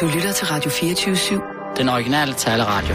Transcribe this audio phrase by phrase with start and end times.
[0.00, 1.74] Du lytter til Radio 24-7.
[1.76, 2.94] Den originale taleradio.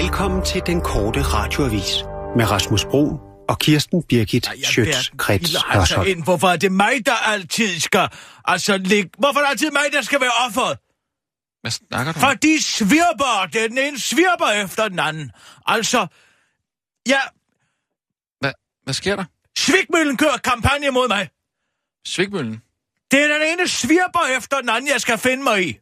[0.00, 2.02] Velkommen til den korte radioavis
[2.36, 6.24] med Rasmus Bro og Kirsten Birgit Schøtz-Krets altså ind.
[6.24, 8.08] Hvorfor er det mig, der altid skal...
[8.44, 9.10] Altså, lig...
[9.18, 10.78] hvorfor er det altid mig, der skal være offeret?
[11.60, 12.20] Hvad snakker du om?
[12.20, 13.48] For de svirper.
[13.52, 15.32] Det er den ene svirper efter den anden.
[15.66, 16.06] Altså,
[17.08, 17.20] ja,
[18.40, 18.52] Hvad,
[18.84, 19.24] hvad sker der?
[19.58, 21.28] Svigmøllen kører kampagne mod mig.
[22.06, 22.63] Svigmøllen?
[23.14, 25.78] Det er den ene svirper efter den anden, jeg skal finde mig i.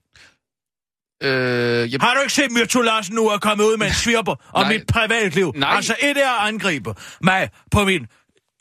[1.23, 2.01] Øh, jeg...
[2.01, 4.87] Har du ikke set Myrto Larsen nu er kommet ud med en svirper om mit
[4.87, 5.53] privatliv?
[5.57, 5.77] Nej.
[5.77, 8.07] Altså, et er at angribe mig på min...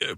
[0.02, 0.16] Øh,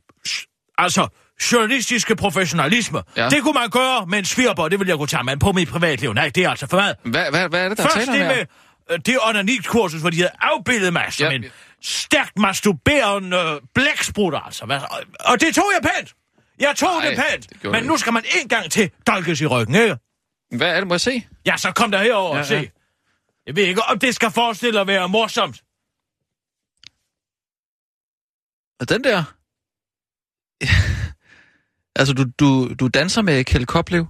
[0.79, 1.09] altså,
[1.53, 3.03] journalistiske professionalisme.
[3.17, 3.29] Ja.
[3.29, 5.69] Det kunne man gøre med en svirper, det ville jeg kunne tage, men på mit
[5.69, 6.97] privatliv, nej, det er altså for meget.
[7.05, 8.37] Hvad, hvad, hvad er det, der Først taler det om her?
[8.37, 8.47] med
[8.91, 11.33] øh, det onanitkursus, hvor de havde afbildet mig som Ja.
[11.37, 11.45] en
[11.83, 14.65] stærkt masturberende øh, blæksprut, altså.
[15.21, 16.15] Og det tog jeg pænt.
[16.61, 17.63] Jeg tog Nej, det pænt.
[17.63, 19.97] det men du nu skal man en gang til dolkes i ryggen, ikke?
[20.57, 21.27] Hvad er det, må jeg se?
[21.47, 22.55] Ja, så kom der herover Ja, og se.
[22.55, 22.65] ja.
[23.47, 25.63] Jeg ved ikke, om det skal forestille at være morsomt.
[28.81, 29.25] Og den der...
[32.01, 34.07] altså, du, du, du danser med Kjeld Koplev,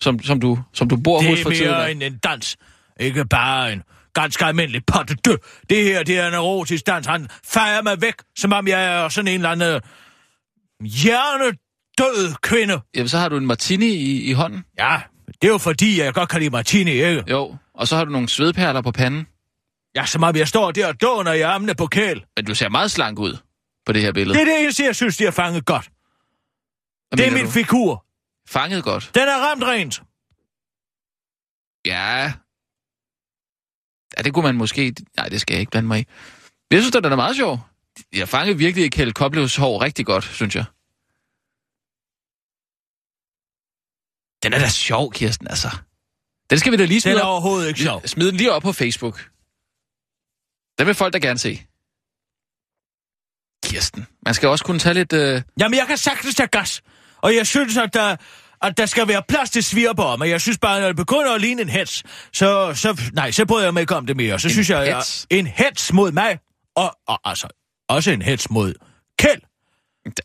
[0.00, 1.70] som, som, du, som du bor hos Det for er tiden.
[1.70, 2.56] mere end en dans.
[3.00, 3.82] Ikke bare en
[4.14, 5.36] ganske almindelig potte dø.
[5.70, 7.06] Det her, det er en erotisk dans.
[7.06, 9.80] Han fejrer mig væk, som om jeg er sådan en eller anden
[10.84, 12.80] hjernedød kvinde.
[12.94, 14.64] Jamen, så har du en martini i, i hånden.
[14.78, 15.02] Ja,
[15.42, 17.24] det er jo fordi, jeg godt kan lide martini, ikke?
[17.30, 19.26] Jo, og så har du nogle svedperler på panden.
[19.96, 22.24] Ja, som om jeg står der og dåner i armene på kæl.
[22.36, 23.36] Men du ser meget slank ud
[23.86, 24.38] på det her billede.
[24.38, 25.90] Det er det eneste, jeg synes, de har fanget godt.
[27.08, 27.50] Hvad Det er min du?
[27.50, 28.04] figur.
[28.48, 29.10] Fanget godt.
[29.14, 30.02] Den er ramt rent.
[31.86, 32.32] Ja.
[34.18, 34.94] Ja, det kunne man måske...
[35.16, 36.04] Nej, det skal jeg ikke blande mig i.
[36.70, 37.60] Jeg synes, den er meget sjov.
[38.12, 40.64] Jeg fangede virkelig Kjeld Koplevs hår rigtig godt, synes jeg.
[44.42, 45.70] Den er da sjov, Kirsten, altså.
[46.50, 47.30] Den skal vi da lige Den smide er op.
[47.32, 48.02] overhovedet ikke sjov.
[48.06, 49.30] Smid den lige op på Facebook.
[50.78, 51.62] Den vil folk da gerne se.
[53.64, 55.12] Kirsten, man skal også kunne tage lidt...
[55.12, 55.42] Øh...
[55.60, 56.82] Jamen, jeg kan sagtens tage gas.
[57.22, 58.16] Og jeg synes, at der,
[58.62, 61.40] at der skal være plads til svirper, men jeg synes bare, når det begynder at
[61.40, 64.38] ligne en hets, så, så, nej, så bryder jeg mig ikke om det mere.
[64.38, 65.26] Så En synes jeg, hets?
[65.30, 66.38] at en hets mod mig,
[66.76, 67.48] og, og altså
[67.88, 68.74] også en hets mod
[69.18, 69.40] Kjeld,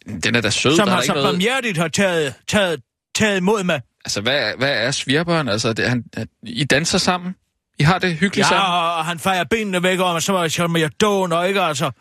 [0.06, 0.76] Den, den er da sød.
[0.76, 1.26] som der er har så noget...
[1.28, 2.82] barmhjertigt har taget, taget,
[3.16, 3.82] taget imod mig.
[4.06, 5.48] Altså, hvad, hvad er svirperen?
[5.50, 6.04] Altså, det, han,
[6.44, 7.36] I danser sammen?
[7.80, 8.66] I har det hyggeligt Ja, sammen?
[8.74, 11.92] og han fejrer benene væk, og så var jeg jeg dåner, ikke altså?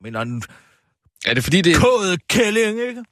[0.00, 0.42] Men en
[1.26, 3.04] Er det fordi, det, kådet kælling, ikke?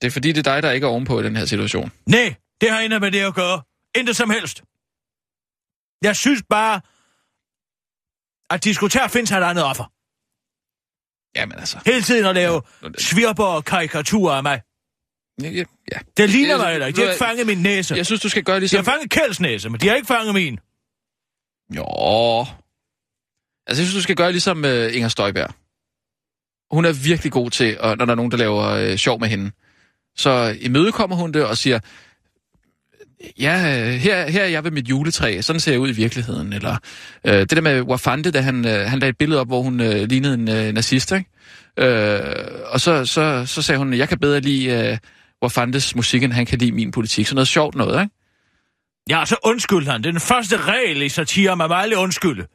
[0.00, 1.92] det er fordi, det er dig, der ikke er ovenpå i den her situation?
[2.06, 3.62] Nej, det har intet med det at gøre.
[3.96, 4.62] Intet som helst.
[6.02, 6.80] Jeg synes bare,
[8.50, 9.84] at de skulle tage og finde sig et andet offer.
[11.36, 11.78] Jamen altså...
[11.86, 14.60] Hele tiden at lave Ja, det- svirper og karikaturer af mig.
[15.42, 15.48] Ja,
[15.92, 15.98] ja.
[16.16, 16.96] Det ligner Jeg- mig heller ikke.
[16.96, 17.94] De har ikke fanget min næse.
[17.94, 18.76] Jeg synes, du skal gøre De ligesom...
[18.84, 20.58] har fanget Kjelds næse, men de har ikke fanget min.
[21.76, 21.84] Jo...
[23.66, 25.54] Altså, jeg synes, du skal gøre ligesom uh, Inger Støjberg.
[26.74, 29.28] Hun er virkelig god til, og når der er nogen, der laver uh, sjov med
[29.28, 29.50] hende,
[30.16, 31.80] så imødekommer hun det og siger,
[33.40, 36.52] ja, øh, her, her er jeg ved mit juletræ, sådan ser jeg ud i virkeligheden.
[36.52, 36.76] Eller
[37.26, 39.80] øh, det der med Wafande, da han, øh, han lagde et billede op, hvor hun
[39.80, 41.30] øh, lignede en øh, nazist, ikke?
[41.76, 42.20] Øh,
[42.66, 44.98] og så, så, så sagde hun, jeg kan bedre lide øh,
[45.42, 47.26] Wafandes musik, end han kan lide min politik.
[47.26, 48.14] Så noget sjovt noget, ikke?
[49.10, 50.02] Ja, så undskyld han.
[50.02, 52.46] Det er den første regel i satire, man må aldrig undskylde.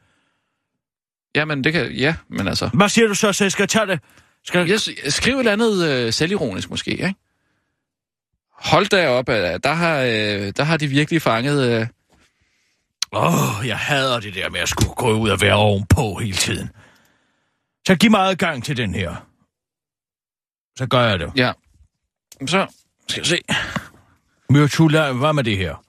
[1.36, 1.92] Jamen, det kan...
[1.92, 2.70] Ja, men altså...
[2.74, 4.00] Hvad siger du så, så jeg skal tage det?
[4.44, 4.68] Skal...
[4.68, 4.80] Jeg,
[5.12, 7.14] skriv et eller andet øh, selvironisk måske, ikke?
[8.58, 11.80] Hold da op, der har, øh, der har de virkelig fanget...
[11.80, 11.86] Øh,
[13.12, 16.36] Åh, oh, jeg hader det der med at skulle gå ud og være ovenpå hele
[16.36, 16.70] tiden.
[17.86, 19.26] Så giv mig adgang til den her.
[20.78, 21.32] Så gør jeg det.
[21.36, 21.52] ja.
[22.46, 22.66] Så
[23.08, 23.40] skal jeg se.
[24.50, 25.84] Myrtula, hvad med det her?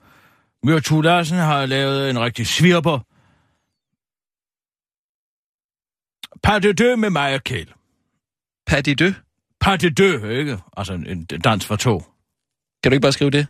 [0.62, 2.98] Myrtu Larsen har lavet en rigtig svirper.
[6.42, 7.68] Pas de deux med mig og Kjeld.
[8.66, 9.12] Patty Dø.
[9.60, 10.58] Pas de deux, ikke?
[10.76, 12.02] Altså en dans for to.
[12.82, 13.46] Kan du ikke bare skrive det?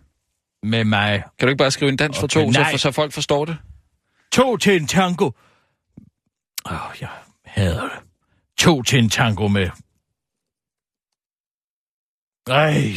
[0.62, 1.22] Med mig.
[1.38, 2.70] Kan du ikke bare skrive en dans for Okay, to, så, nej.
[2.70, 3.58] for, så folk forstår det?
[4.32, 5.30] To til en tango.
[6.66, 7.08] Åh, oh, jeg
[7.44, 7.98] hader det.
[8.58, 9.70] To til en tango med...
[12.46, 12.92] Ej,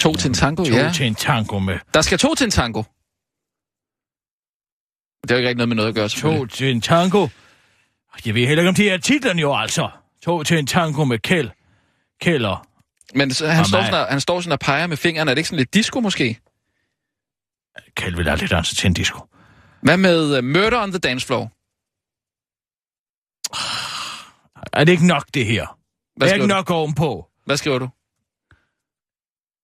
[0.00, 0.92] To til en tango, to ja.
[0.92, 1.78] til en tango med...
[1.94, 2.82] Der skal to til en tango.
[5.22, 7.28] Det har jo ikke rigtig noget med noget at gøre, To til en tango.
[8.26, 9.90] Jeg ved heller ikke, om det er titlen jo, altså.
[10.22, 11.50] To til en tango med Kjeld.
[12.20, 12.66] Kælder.
[13.14, 13.86] Men så, han, står mig.
[13.86, 15.30] sådan, og, han står sådan og peger med fingrene.
[15.30, 16.40] Er det ikke sådan lidt disco måske?
[17.94, 19.20] Kjeld vil aldrig danse til en disco.
[19.82, 21.52] Hvad med uh, Murder on the Dance Floor?
[24.72, 25.78] Er det ikke nok, det her?
[26.16, 26.48] Hvad er ikke du?
[26.48, 27.26] nok ovenpå?
[27.44, 27.88] Hvad skriver du?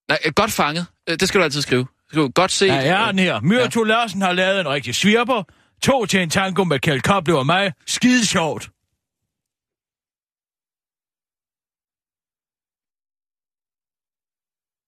[0.08, 0.86] Nej, øh, godt fanget.
[1.08, 1.86] Øh, Det skal du altid skrive.
[2.10, 2.66] Skriv, godt set.
[2.68, 3.40] Ja, har den her.
[3.40, 3.88] Myrto ja.
[3.88, 5.42] Larsen har lavet en rigtig svirper.
[5.82, 7.72] To til en tango med Kjeld Koble og mig.
[7.86, 8.70] Skide sjovt.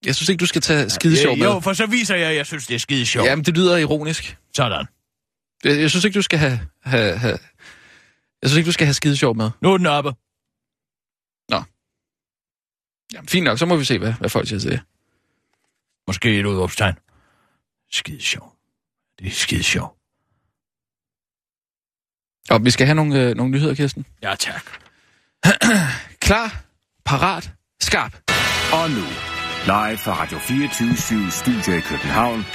[0.07, 1.47] Jeg synes ikke, du skal tage skide sjov med.
[1.47, 3.27] Jo, for så viser jeg, at jeg synes, det er skide sjovt.
[3.27, 4.37] Jamen, det lyder ironisk.
[4.57, 4.87] Sådan.
[5.65, 7.39] Jeg, jeg synes ikke, du skal have, have, have...
[8.43, 9.51] Jeg synes ikke, du skal have skide sjov med.
[9.61, 10.13] Nu er den oppe.
[13.15, 14.81] Jamen, fint nok, så må vi se, hvad, hvad folk siger til det.
[16.07, 16.95] Måske et udråbstegn.
[17.91, 18.55] Skide sjovt.
[19.19, 19.99] Det er skide sjovt.
[22.51, 24.07] Og vi skal have nogle, øh, nogle nyheder, Kirsten.
[24.23, 24.65] Ja, tak.
[26.27, 26.65] Klar,
[27.05, 28.31] parat, skarp.
[28.73, 29.34] Og nu,
[29.67, 32.47] live fra Radio 24 Studio i København.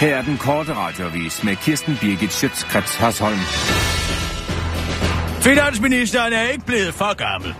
[0.00, 3.38] Her er den korte radiovis med Kirsten Birgit Schøtzgrads Hasholm.
[5.42, 7.54] Finansministeren er ikke blevet for gammel.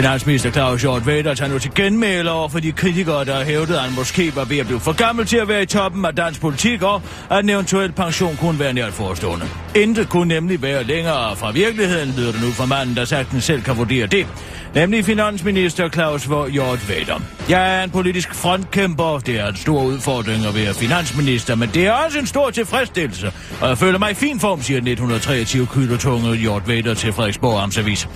[0.00, 3.84] Finansminister Claus Hjort Vedder tager nu til genmæle over for de kritikere, der hævdede, at
[3.84, 6.40] han måske var ved at blive for gammel til at være i toppen af dansk
[6.40, 9.46] politik, og at en eventuel pension kunne være nært forestående.
[9.74, 13.62] Intet kunne nemlig være længere fra virkeligheden, lyder det nu fra manden, der sagtens selv
[13.62, 14.26] kan vurdere det.
[14.74, 17.20] Nemlig finansminister Claus Hjort Vader.
[17.48, 19.18] Jeg er en politisk frontkæmper.
[19.18, 23.32] Det er en stor udfordring at være finansminister, men det er også en stor tilfredsstillelse.
[23.60, 27.62] Og jeg føler mig i fin form, siger den 123 kilo Hjort Vader til Frederiksborg
[27.62, 28.08] Amtsavis.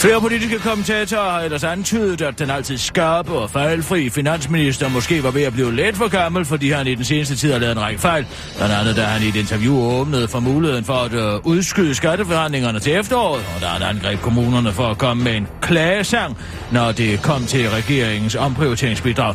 [0.00, 5.30] Flere politiske kommentatorer har ellers antydet, at den altid skarpe og fejlfri finansminister måske var
[5.30, 7.80] ved at blive lidt for gammel, fordi han i den seneste tid har lavet en
[7.80, 8.26] række fejl.
[8.56, 12.80] Blandt andet, da han i et interview åbnede for muligheden for at øh, udskyde skatteforhandlingerne
[12.80, 16.36] til efteråret, og da han angreb kommunerne for at komme med en klagesang,
[16.72, 19.34] når det kom til regeringens omprioriteringsbidrag.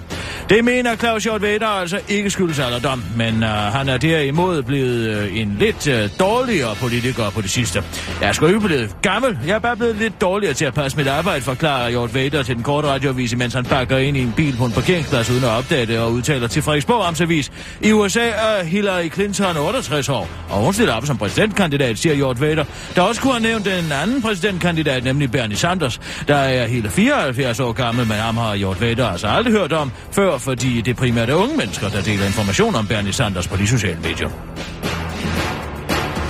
[0.50, 5.18] Det mener Claus Hjort Vedder altså ikke skyldes alderdom, men øh, han er derimod blevet
[5.18, 7.84] øh, en lidt øh, dårligere politiker på det sidste.
[8.22, 10.98] Jeg er sgu ikke blevet gammel, jeg er bare blevet lidt dårligere til at passe
[10.98, 14.34] mit arbejde, forklarer Hjort Vader til den korte radioavis, mens han pakker ind i en
[14.36, 17.52] bil på en parkeringsplads uden at opdage det og udtaler til Frederiksborg Amtsavis.
[17.82, 22.42] I USA er Hillary Clinton 68 år, og hun stiller op som præsidentkandidat, siger Hjort
[22.42, 22.66] Vader,
[22.96, 27.60] der også kunne have nævnt en anden præsidentkandidat, nemlig Bernie Sanders, der er hele 74
[27.60, 31.30] år gammel, men ham har Hjort Vader altså aldrig hørt om før, fordi det primært
[31.30, 34.30] er unge mennesker, der deler information om Bernie Sanders på de sociale medier.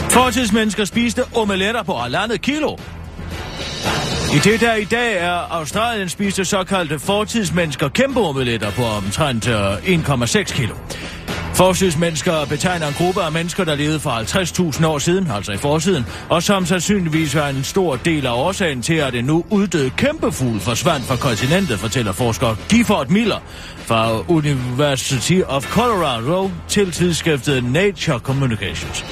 [0.10, 2.76] Fortidsmennesker spiste omeletter på halvandet kilo.
[4.34, 9.78] I det der i dag er Australien spiste såkaldte fortidsmennesker kæmpe omeletter på omtrent øh,
[9.78, 10.76] 1,6 kilo.
[11.60, 14.10] Fortidsmennesker betegner en gruppe af mennesker, der levede for
[14.80, 18.82] 50.000 år siden, altså i forsiden, og som sandsynligvis var en stor del af årsagen
[18.82, 23.40] til, at en nu uddøde kæmpefugl forsvandt fra kontinentet, fortæller forsker Gifford Miller
[23.90, 29.06] fra University of Colorado til tidsskriftet Nature Communications.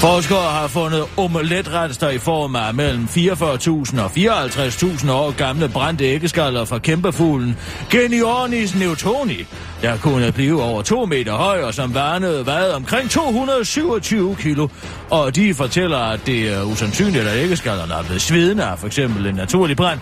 [0.00, 6.64] Forskere har fundet omeletrester i form af mellem 44.000 og 54.000 år gamle brændte æggeskaller
[6.64, 7.56] fra kæmpefuglen
[7.90, 9.44] Geniornis newtoni,
[9.82, 14.68] der kunne blive over 2 meter høj og som varnede vejede omkring 227 kilo.
[15.10, 19.26] Og de fortæller, at det er usandsynligt, at æggeskallerne er blevet svedende af for eksempel
[19.26, 20.00] en naturlig brand.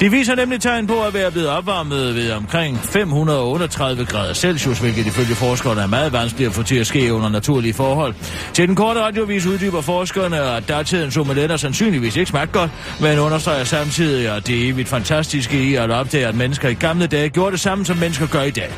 [0.00, 5.06] De viser nemlig tegn på at være blevet opvarmet ved omkring 538 grader Celsius, hvilket
[5.06, 8.14] ifølge forskerne er meget vanskeligt at få til at ske under naturlige forhold.
[8.52, 12.70] Til den korte radiovis uddyber forskerne, at datidens omeletter sandsynligvis ikke smagte godt,
[13.00, 17.06] men understreger samtidig, at det er evigt fantastiske i at opdage, at mennesker i gamle
[17.06, 18.70] dage gjorde det samme, som mennesker gør i dag.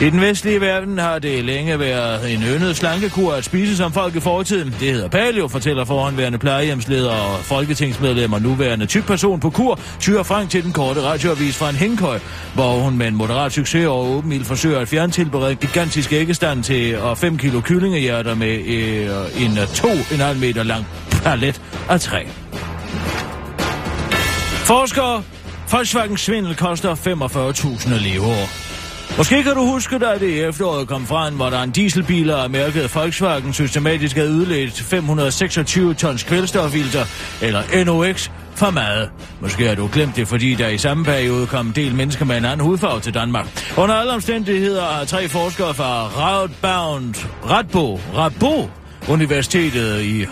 [0.00, 4.16] I den vestlige verden har det længe været en yndet slankekur at spise som folk
[4.16, 4.74] i fortiden.
[4.80, 10.24] Det hedder paleo, fortæller foranværende plejehjemsleder og folketingsmedlem og nuværende tyk person på kur, Tyre
[10.24, 12.18] Frank til den korte radioavis fra en hængkøj,
[12.54, 16.98] hvor hun med en moderat succes og åben ild forsøger at fjerntilberede gigantisk æggestand til
[16.98, 22.24] og 5 kilo kyllingehjerter med øh, en øh, 2,5 meter lang palet af træ.
[24.64, 25.22] Forskere,
[25.70, 28.48] Volkswagen svindel koster 45.000 leveår.
[29.16, 32.50] Måske kan du huske, da det i efteråret kom frem, hvor der en dieselbiler af
[32.50, 37.04] mærket Volkswagen systematisk havde udledt 526 tons kvælstofilter,
[37.42, 39.10] eller NOx, for meget.
[39.40, 42.36] Måske har du glemt det, fordi der i samme periode kom en del mennesker med
[42.36, 43.46] en anden hudfarve til Danmark.
[43.76, 47.14] Under alle omstændigheder har tre forskere fra Radboud,
[47.50, 48.70] Radbo, Radbo
[49.08, 50.26] Universitetet i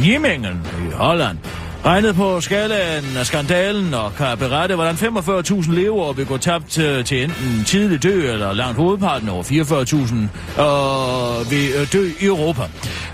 [0.00, 1.38] Nijmegen i Holland
[1.84, 6.70] regnet på skalaen af skandalen og kan berette, hvordan 45.000 leveår vil gå tabt
[7.04, 12.62] til enten tidlig dø eller langt hovedparten over 44.000 og vil øh, dø i Europa.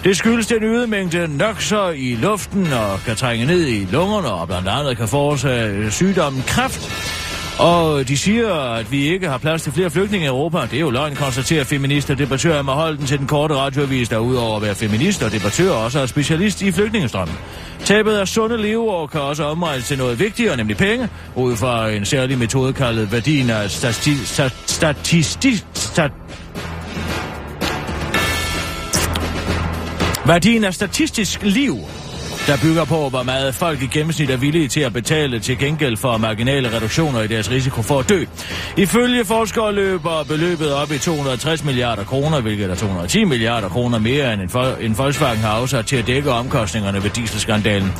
[0.04, 4.48] Det skyldes den øgede mængde noxer i luften og kan trænge ned i lungerne og
[4.48, 7.27] blandt andet kan forårsage sygdommen kræft.
[7.58, 10.58] Og de siger, at vi ikke har plads til flere flygtninge i Europa.
[10.58, 14.18] Det er jo løgn, konstaterer feminister og debattør Emma Holden til den korte radioavis, der
[14.18, 17.36] udover at være feminist og debattør også er specialist i flygtningestrømmen.
[17.84, 22.04] Tabet af sunde leveår kan også omregnes til noget vigtigere, nemlig penge, ud fra en
[22.04, 25.64] særlig metode kaldet værdien af stati- sta- statistisk...
[25.74, 26.10] Stat
[30.26, 31.76] Værdien af statistisk liv,
[32.48, 35.96] der bygger på, hvor meget folk i gennemsnit er villige til at betale til gengæld
[35.96, 38.24] for marginale reduktioner i deres risiko for at dø.
[38.76, 44.32] Ifølge forskere løber beløbet op i 260 milliarder kroner, hvilket er 210 milliarder kroner mere
[44.32, 47.92] end en, for, en Volkswagen har afsat til at dække omkostningerne ved dieselskandalen.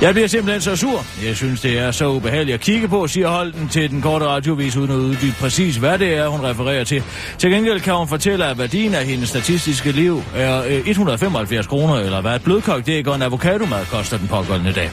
[0.00, 1.04] Jeg bliver simpelthen så sur.
[1.24, 4.76] Jeg synes, det er så ubehageligt at kigge på, siger Holden til den korte radiovis,
[4.76, 7.02] uden at uddybe præcis, hvad det er, hun refererer til.
[7.38, 11.94] Til gengæld kan hun fortælle, at værdien af hendes statistiske liv er øh, 175 kroner,
[11.94, 14.90] eller hvad et blødkogt æg og en avocadomad koster den pågående dag.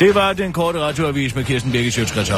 [0.00, 2.30] Det var den korte radioavis med Kirsten Birgit Sjøtskrets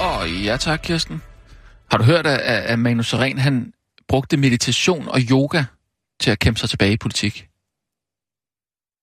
[0.00, 1.22] Åh, ja tak, Kirsten.
[1.90, 3.72] Har du hørt, at, at Manu Seren, han
[4.08, 5.64] brugte meditation og yoga
[6.20, 7.34] til at kæmpe sig tilbage i politik?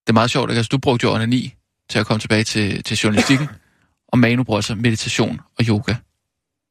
[0.07, 0.57] Det er meget sjovt, ikke?
[0.57, 1.55] Altså, du brugte jo onani
[1.89, 3.47] til at komme tilbage til, til journalistikken,
[4.11, 5.95] og Manu bruger altså meditation og yoga.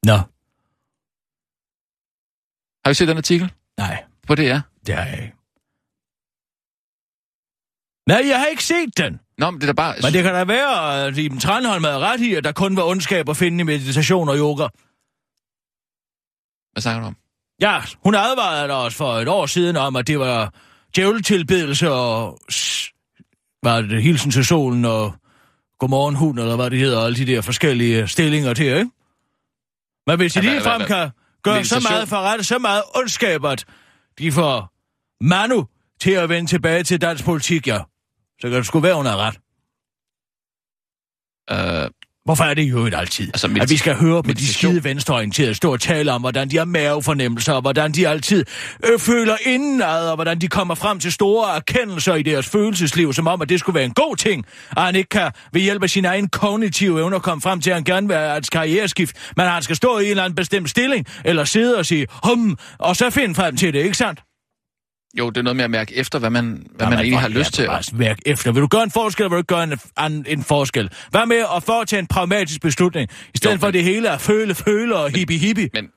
[0.03, 0.19] Nå,
[2.85, 4.59] Har du set den artikel nej, på DR?
[4.85, 5.33] det har jeg ikke.
[8.07, 9.19] Nej, jeg har ikke set den.
[9.37, 9.95] Nå, men det er da bare...
[10.03, 12.83] Men det kan da være, at Iben Tranholm havde ret i, at der kun var
[12.83, 14.67] ondskab at finde i meditation og yoga.
[16.71, 17.15] Hvad snakker du om?
[17.61, 20.53] Ja, hun advarede os for et år siden om, at det var
[20.95, 22.39] djævletilbedelse og...
[23.63, 24.03] er det?
[24.03, 25.15] Hilsen til solen og...
[25.79, 28.91] Godmorgen hund, eller hvad det hedder, alle de der forskellige stillinger til, ikke?
[30.07, 31.09] Men hvis hvad- lige frem kan
[31.45, 33.65] gøre så meget forrette, så meget ondskab, at
[34.19, 34.73] de får
[35.21, 35.67] Manu
[35.99, 37.79] til at vende tilbage til dansk politik, ja.
[38.41, 39.37] Så kan det sgu være, hun har ret.
[41.51, 41.89] Øh,
[42.25, 44.83] Hvorfor er det jo ikke altid, Altså, medita- at vi skal høre på de skide
[44.83, 48.45] venstreorienterede stå og tale om, hvordan de har mavefornemmelser, og hvordan de altid
[48.85, 53.27] øh, føler indenad, og hvordan de kommer frem til store erkendelser i deres følelsesliv, som
[53.27, 54.45] om, at det skulle være en god ting,
[54.77, 57.75] at han ikke kan ved hjælp af sine egne kognitive evner komme frem til, at
[57.75, 60.69] han gerne vil have et karriereskift, men han skal stå i en eller anden bestemt
[60.69, 64.24] stilling, eller sidde og sige, hum, og så finde frem til det, ikke sandt?
[65.19, 67.53] Jo, det er noget med at mærke efter, hvad man, hvad man egentlig har lyst
[67.53, 67.65] til.
[67.65, 68.51] Bare værk efter.
[68.51, 70.89] Vil du gøre en forskel, eller vil du ikke gøre en, en, en forskel?
[71.09, 74.21] Hvad med at foretage en pragmatisk beslutning, i stedet Jo, for men- det hele at
[74.21, 75.69] føle, føle og hippie hippie?
[75.73, 75.89] Men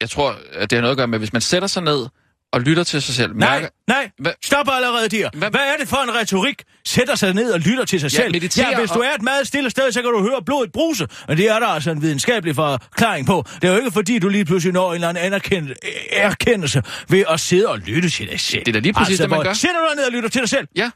[0.00, 2.06] jeg tror, at det har noget at gøre med, hvis man sætter sig ned
[2.54, 3.36] og lytter til sig selv.
[3.36, 5.30] Nej, mærker- nej, Hvad- stop allerede der.
[5.34, 6.62] Hvad- Hvad er det for en retorik?
[6.86, 8.34] Sætter sig ned og lytter til sig Ja, selv.
[8.58, 11.06] Ja, hvis du og- er et meget stille sted, så kan du høre blodet bruse.
[11.28, 13.44] Men det er der altså en videnskabelig forklaring på.
[13.62, 15.74] Det er jo ikke fordi, du lige pludselig når en eller anden anerkendelse,
[16.10, 18.60] erkendelse ved at sidde og lytte til dig selv.
[18.60, 19.52] Det er da lige præcis det, man gør.
[19.52, 20.68] Sætter du dig ned og lytter til dig selv?
[20.76, 20.90] Ja,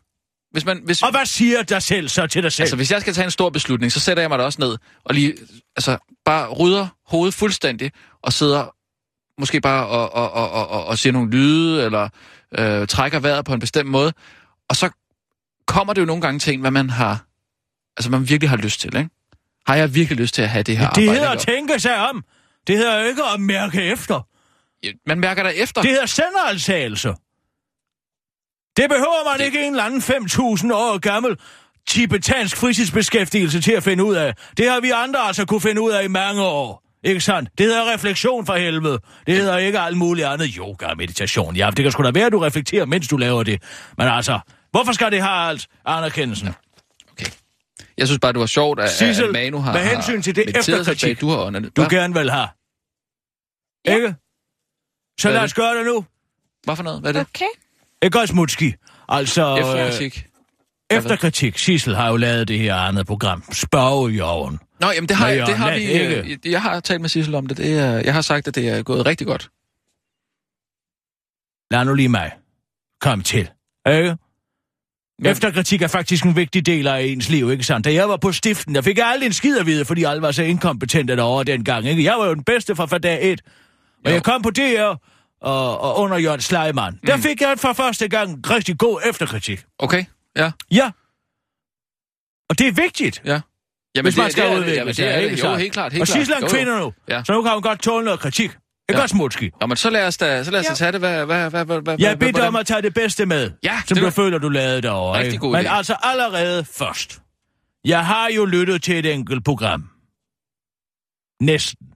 [0.52, 0.80] hvis man...
[0.84, 2.62] Hvis, Og hvad siger dig selv så til dig selv?
[2.62, 4.76] altså, hvis jeg skal tage en stor beslutning, så sætter jeg mig da også ned
[5.04, 5.34] og lige...
[5.76, 7.90] Altså, bare rydder hovedet fuldstændig
[8.22, 8.74] og sidder
[9.38, 12.08] måske bare og, og, og, og, og, og siger nogle lyde, eller
[12.58, 14.12] øh, trækker vejret på en bestemt måde.
[14.68, 14.90] Og så
[15.66, 17.24] kommer det jo nogle gange til en, hvad man har...
[17.96, 19.10] Altså, man virkelig har lyst til, ikke?
[19.66, 21.12] Har jeg virkelig lyst til at have det her det arbejde?
[21.20, 22.24] hedder at tænke sig om.
[22.66, 24.26] Det hedder ikke at mærke efter.
[24.82, 25.82] Ja, Man mærker der efter.
[25.82, 27.08] Det hedder senderalsagelse.
[28.76, 31.36] Det behøver man Det- ikke en eller anden 5.000 år gammel
[31.88, 34.34] tibetansk fritidsbeskæftigelse til at finde ud af.
[34.56, 36.82] Det har vi andre altså kunne finde ud af i mange år.
[37.04, 37.50] Ikke sandt?
[37.58, 38.98] Det hedder refleksion for helvede.
[39.26, 41.56] Det hedder ikke alt muligt andet yoga og meditation.
[41.56, 43.62] Ja, det kan sgu da være, at du reflekterer, mens du laver det.
[43.98, 44.40] Men altså,
[44.70, 46.48] hvorfor skal det have alt anerkendelsen?
[47.12, 47.26] Okay.
[47.98, 50.56] Jeg synes bare, det var sjovt, at, Sissel, at Manu har med hensyn til det
[50.58, 51.76] efterkritik, du har åndet.
[51.76, 52.48] Du gerne vil have.
[53.86, 53.94] Ja.
[53.94, 54.14] Ikke?
[55.20, 56.04] Så Hvad lad os gøre det nu.
[56.64, 57.00] Hvad for noget?
[57.00, 57.26] Hvad er det?
[57.34, 57.44] Okay.
[58.02, 58.74] Ikke også, Mutski?
[59.08, 60.26] Altså, øh, Efterkritik.
[60.90, 61.58] efterkritik.
[61.58, 63.42] Sissel har jo lavet det her andet program.
[63.52, 64.58] Spørgejorden.
[64.80, 65.80] Nå, jamen det har, Nå, jeg, det har vi...
[65.80, 66.16] ikke.
[66.16, 67.56] Øh, jeg har talt med Sissel om det.
[67.56, 69.50] det er, jeg har sagt, at det er gået rigtig godt.
[71.70, 72.32] Lad nu lige mig.
[73.00, 73.50] Kom til.
[73.88, 74.16] Ikke?
[75.18, 77.84] Men- Efterkritik er faktisk en vigtig del af ens liv, ikke sandt?
[77.84, 80.22] Da jeg var på stiften, der fik jeg aldrig en skid at vide, fordi alle
[80.22, 82.04] var så inkompetente derovre dengang, ikke?
[82.04, 83.40] Jeg var jo den bedste fra, fra dag et.
[84.04, 84.14] Og Jo.
[84.14, 84.94] jeg kom på DR
[85.40, 86.92] og, og under Jørgen Sleiman.
[86.92, 87.06] Mm.
[87.06, 89.64] Der fik jeg for første gang rigtig god efterkritik.
[89.78, 90.04] Okay,
[90.36, 90.50] ja.
[90.70, 90.90] Ja.
[92.50, 93.40] Og det er vigtigt, ja.
[93.98, 95.44] Jamen, hvis man det, skal det er det, udvikle jamen, sig, det er ikke det.
[95.44, 95.92] Jo, helt klart.
[95.92, 96.52] Helt og Sissel er en klart.
[96.52, 96.64] Jo, jo.
[96.64, 97.22] kvinde nu, Ja.
[97.24, 98.44] så nu kan hun godt tåle noget kritik.
[98.44, 99.02] Ikke Ja.
[99.02, 99.50] også, Mutski?
[99.60, 100.74] Nå, men så lad os da, så lad os da Ja.
[100.74, 101.00] tage det.
[101.00, 103.94] Hvad, hvad, hvad, hvad, hvad, Jeg beder om at tage det bedste med, Ja, som
[103.94, 105.18] det du var- føler, du lavede derovre.
[105.20, 105.70] Rigtig god Men idé.
[105.76, 107.20] altså allerede først.
[107.84, 109.88] Jeg har jo lyttet til et enkelt program.
[111.40, 111.86] Næsten.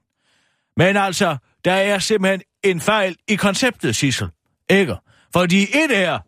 [0.76, 4.28] Men altså, der er simpelthen en fejl i konceptet, Sissel.
[4.70, 4.94] Ikke?
[5.32, 6.18] Fordi et er,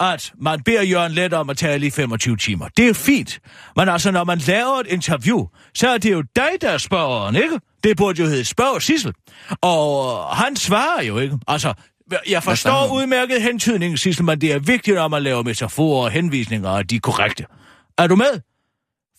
[0.00, 2.68] at man beder Jørgen Let om at tale i 25 timer.
[2.76, 3.40] Det er fint.
[3.76, 7.36] Men altså, når man laver et interview, så er det jo dig, der er spørgeren,
[7.36, 7.60] ikke?
[7.84, 9.12] Det burde jo hedde spørg Sissel.
[9.60, 11.38] Og han svarer jo, ikke?
[11.48, 11.74] Altså,
[12.28, 16.70] jeg forstår udmærket hentydning, Sissel, men det er vigtigt, når man laver metaforer og henvisninger,
[16.70, 17.46] at de er korrekte.
[17.98, 18.40] Er du med?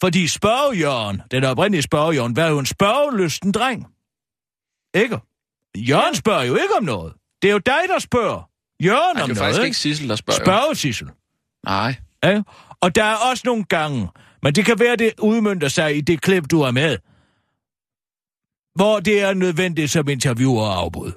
[0.01, 3.85] Fordi spørgjørn, den oprindelige spørgjørn, var jo en spørgelysten dreng.
[4.93, 5.19] Ikke?
[5.77, 7.13] Jørgen spørger jo ikke om noget.
[7.41, 8.48] Det er jo dig, der spørger.
[8.83, 9.77] Jørgen Nej, om det er noget, faktisk ikke?
[9.77, 10.43] Sissel, der spørger.
[10.43, 11.09] Spørg, Sissel.
[11.65, 11.95] Nej.
[12.23, 12.41] Ja?
[12.81, 14.07] Og der er også nogle gange,
[14.43, 16.97] men det kan være, det udmyndter sig i det klip, du har med,
[18.75, 21.11] hvor det er nødvendigt som interviewer og afbud.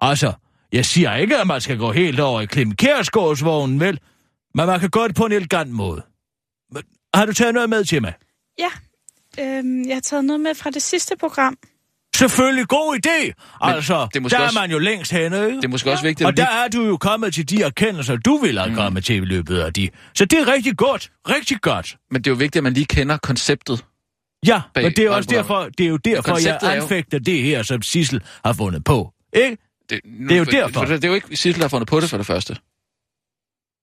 [0.00, 0.32] Altså,
[0.72, 4.00] jeg siger ikke, at man skal gå helt over i Klim Kærsgaardsvognen, vel?
[4.54, 6.02] Men man kan det på en elegant måde.
[6.72, 6.82] Men,
[7.14, 8.12] har du taget noget med til mig?
[8.58, 8.70] Ja,
[9.38, 11.56] øhm, jeg har taget noget med fra det sidste program.
[12.18, 13.24] Selvfølgelig god idé.
[13.66, 15.56] Men Altså, det er der også- er man jo længst henne, ikke?
[15.56, 18.36] Det er måske også vigtigt, Og der er du jo kommet til de erkendelser, du
[18.36, 19.88] ville have kommet til i løbet af de.
[20.14, 21.10] Så det er rigtig godt.
[21.28, 21.96] Rigtig godt.
[22.10, 23.84] men det er jo vigtigt, at man lige kender konceptet.
[24.46, 26.82] Ja, Bag men det er også derfor, det er jo derfor, jeg konceptet er jo-
[26.82, 29.12] anfægter det her, som Sissel har fundet på.
[29.32, 29.56] Ikke?
[29.90, 30.72] Det, nu, Det er jo for, derfor.
[30.72, 32.56] For, det er jo ikke Sissel, der har fundet på det for det første.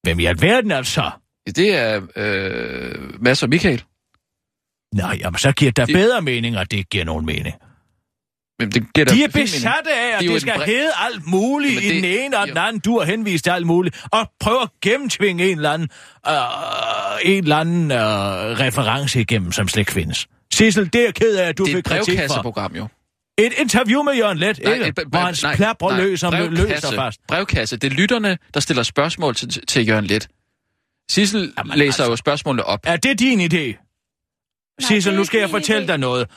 [0.03, 1.11] Hvem i alverden altså?
[1.55, 3.83] Det er øh, Mads og Michael.
[4.95, 7.55] Nej, jamen så giver det da De- bedre mening, at det giver nogen mening.
[8.59, 11.27] Men det giver De er besatte af, at Det er det skal bre- hedde alt
[11.27, 12.79] muligt Jamen i det- den ene og den anden.
[12.79, 14.05] Du har henvist til alt muligt.
[14.11, 15.89] Og prøver at gennemtvinge en eller anden,
[16.27, 16.33] øh,
[17.35, 17.97] en eller anden øh,
[18.59, 20.27] reference igennem, som slet ikke findes.
[20.53, 22.15] Sissel, det er ked af, at du Det er fik et kritik for.
[22.17, 22.87] brevkasseprogram, jo.
[23.37, 24.87] Et interview med Jørgen Let, Nej, ikke?
[24.87, 26.63] et- Hvor han nej, plapper nej, løs og brevkasse.
[26.67, 27.19] løser fast.
[27.27, 27.77] Brevkasse.
[27.77, 30.27] Det er lytterne, der stiller spørgsmål til, til Jørgen Let.
[31.11, 32.03] Sissel Jamen, læser altså.
[32.09, 32.79] jo spørgsmålene op.
[32.83, 33.81] Er det din idé?
[34.79, 35.87] Sissel, det er nu skal jeg fortælle idé.
[35.87, 36.27] dig noget.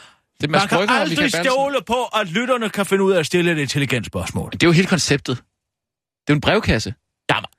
[0.40, 3.12] Det er Man Mads kan Brygger aldrig Michael stole på, at lytterne kan finde ud
[3.12, 4.50] af at stille et intelligent spørgsmål.
[4.52, 5.36] Det er jo hele konceptet.
[5.36, 6.94] Det er jo en brevkasse.
[7.30, 7.50] Jamen.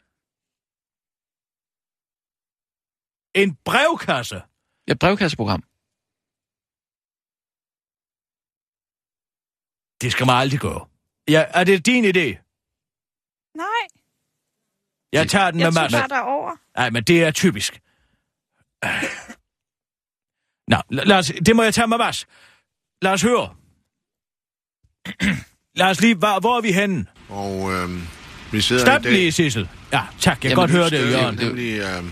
[3.42, 4.42] En brevkasse.
[4.88, 5.62] Ja, brevkasseprogram.
[10.02, 10.88] Det skal man aldrig gøre.
[11.30, 12.28] Ja, er det din idé?
[13.64, 13.84] Nej,
[15.14, 15.92] Jeg tager den jeg med Mads.
[15.94, 16.56] bare derover.
[16.78, 17.74] Nej, men det er typisk.
[20.72, 22.26] Nå, la- lad os, det må jeg tage med Mads.
[23.02, 23.56] Lad os høre.
[25.76, 27.06] lad os lige, hvor, hvor er vi henne?
[27.30, 27.90] Og øh,
[28.52, 29.12] vi sidder Stop i dag...
[29.14, 29.70] lige, Sissel.
[29.94, 31.36] Ja, tak, jeg kan godt vi høre det, Jørgen.
[31.36, 32.04] Nemlig øh,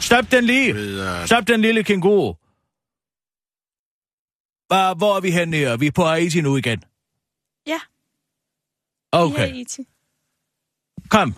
[0.00, 0.74] Stop den lige.
[0.74, 1.20] ved...
[1.20, 2.34] Øh, Stop den lille kænguru.
[4.66, 5.76] Hvor, hvor er vi henne her?
[5.76, 6.82] Vi er på Haiti nu igen.
[7.66, 7.78] Ja.
[9.12, 9.82] Okay, I Haiti.
[11.10, 11.34] kom.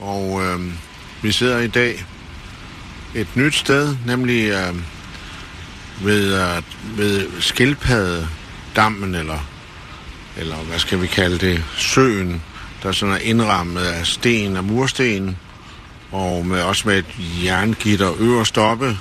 [0.00, 0.60] og øh,
[1.22, 1.94] vi sidder i dag
[3.16, 4.74] et nyt sted, nemlig øh,
[6.04, 6.62] ved, øh,
[6.98, 9.48] ved Skildpaddedammen, eller,
[10.36, 12.42] eller hvad skal vi kalde det, søen,
[12.82, 15.36] der sådan er indrammet af sten og mursten,
[16.12, 18.98] og med, også med et jerngitter øverst oppe.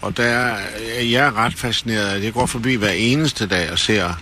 [0.00, 0.56] Og der er
[1.00, 4.14] jeg er ret fascineret af, jeg går forbi hver eneste dag og ser,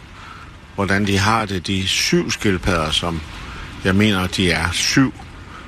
[0.74, 3.20] hvordan de har det, de syv skildpadder, som
[3.84, 5.14] jeg mener, de er syv,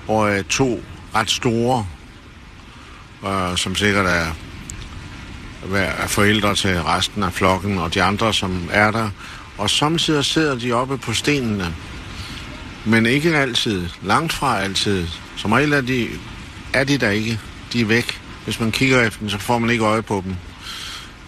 [0.08, 0.82] og øh, to
[1.14, 1.86] ret store,
[3.26, 4.26] øh, som sikkert er,
[5.64, 9.11] være forældre til resten af flokken, og de andre, som er der.
[9.59, 11.74] Og samtidig sidder de oppe på stenene,
[12.85, 15.07] men ikke altid, langt fra altid.
[15.37, 16.09] Som regel er de,
[16.72, 17.40] er de der ikke.
[17.72, 18.20] De er væk.
[18.44, 20.35] Hvis man kigger efter dem, så får man ikke øje på dem.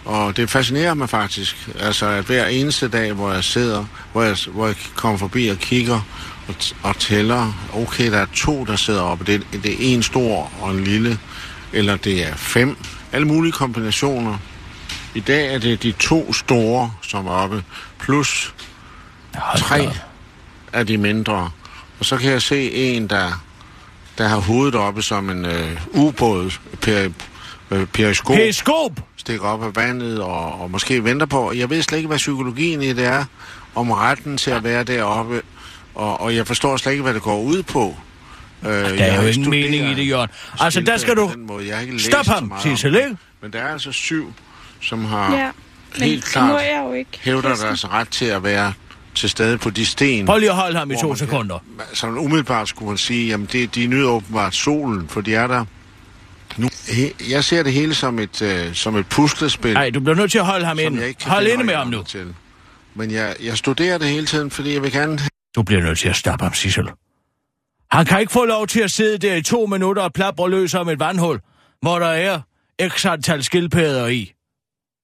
[0.05, 4.37] Og det fascinerer mig faktisk, altså at hver eneste dag, hvor jeg sidder, hvor jeg,
[4.47, 6.01] hvor jeg kommer forbi og kigger
[6.47, 9.75] og, t- og tæller, okay, der er to, der sidder oppe, det, er- det er
[9.79, 11.19] en stor og en lille,
[11.73, 12.77] eller det er fem,
[13.17, 14.37] alle mulige kombinationer.
[15.15, 17.63] I dag er det de to store, som er oppe,
[17.99, 18.55] plus
[19.57, 19.89] tre
[20.73, 21.51] af de mindre.
[21.99, 23.43] Og så kan jeg se en, der,
[24.17, 26.51] der har hovedet oppe som en øh, ubåd,
[26.81, 27.09] per,
[27.71, 28.91] øh, periskop Periskop!
[29.15, 31.51] stikker op af vandet og, og måske venter på.
[31.51, 33.25] Jeg ved slet ikke, hvad psykologien i det er,
[33.75, 35.41] om retten til at være deroppe,
[35.95, 37.95] og, og jeg forstår slet ikke, hvad det går ud på.
[38.65, 40.29] Øh, Der er jo ingen mening i det, Jørgen.
[40.59, 41.31] Altså, der skal du...
[41.97, 43.17] Stop ham, Sissel, ikke?
[43.41, 44.33] Men der er altså syv,
[44.81, 45.49] som har Ja,
[45.95, 47.09] helt klart jeg jo ikke.
[47.21, 48.73] hævder deres ret til at være
[49.15, 50.25] til stede på de sten.
[50.25, 51.59] Prøv lige at holde ham i to man sekunder.
[51.93, 55.65] Så umiddelbart skulle man sige, jamen det, de nyder åbenbart solen, for de er der.
[56.57, 59.73] Nu, he, jeg ser det hele som et, øh, som et puslespil.
[59.73, 62.03] Nej, du bliver nødt til at holde ham kan Hold inde med ham nu.
[62.03, 62.33] Til.
[62.95, 65.19] Men jeg, jeg studerer det hele tiden, fordi jeg vil gerne...
[65.55, 66.85] Du bliver nødt til at stoppe ham, Sissel.
[67.91, 70.73] Han kan ikke få lov til at sidde der i to minutter og plapre løs
[70.73, 71.39] om et vandhul,
[71.81, 72.41] hvor der er
[72.87, 74.33] x antal skildpadder i.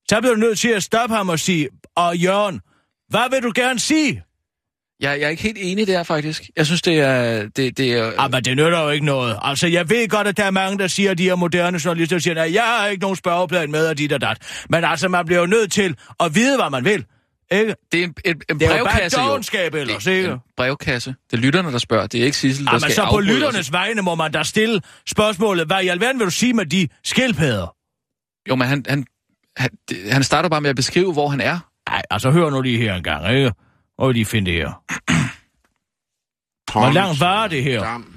[0.10, 2.62] Så bliver du nødt til at stoppe ham og sige, og Jørgen,
[3.10, 4.24] hvad vil du gerne sige?
[5.00, 6.50] Jeg, jeg er ikke helt enig der, faktisk.
[6.56, 7.48] Jeg synes, det er...
[7.56, 9.40] Det, det er Ah, men det nytter jo ikke noget.
[9.42, 12.20] Altså, jeg ved godt, at der er mange, der siger, at de her moderne journalister
[12.20, 14.38] siger, at jeg har ikke nogen spørgeplan med, og dit og dat.
[14.70, 17.06] Men altså, man bliver jo nødt til at vide, hvad man vil.
[17.52, 17.76] Ikke?
[17.92, 19.28] det er en, en, en Det er jo bare brevkasse, jo.
[19.28, 20.32] dogenskab ellers, Det er ikke?
[20.32, 21.16] en brevkasse.
[21.32, 22.08] Det er lytterne, der spørger.
[22.08, 24.44] Det er ikke Sissel, der Ah, men skal så på lytternes vegne må man da
[24.44, 27.76] stille spørgsmålet, hvad i alverden vil du sige med de skildpadder?
[28.50, 29.06] Jo, men han, han,
[29.58, 31.60] han, det- han starter bare med at beskrive, hvor han er.
[31.90, 33.52] Nej, altså hør nu lige her en gang, ikke?
[33.98, 34.84] Og lige finde det her.
[36.72, 37.84] Hvor langt varer det her?
[37.84, 38.16] Dam,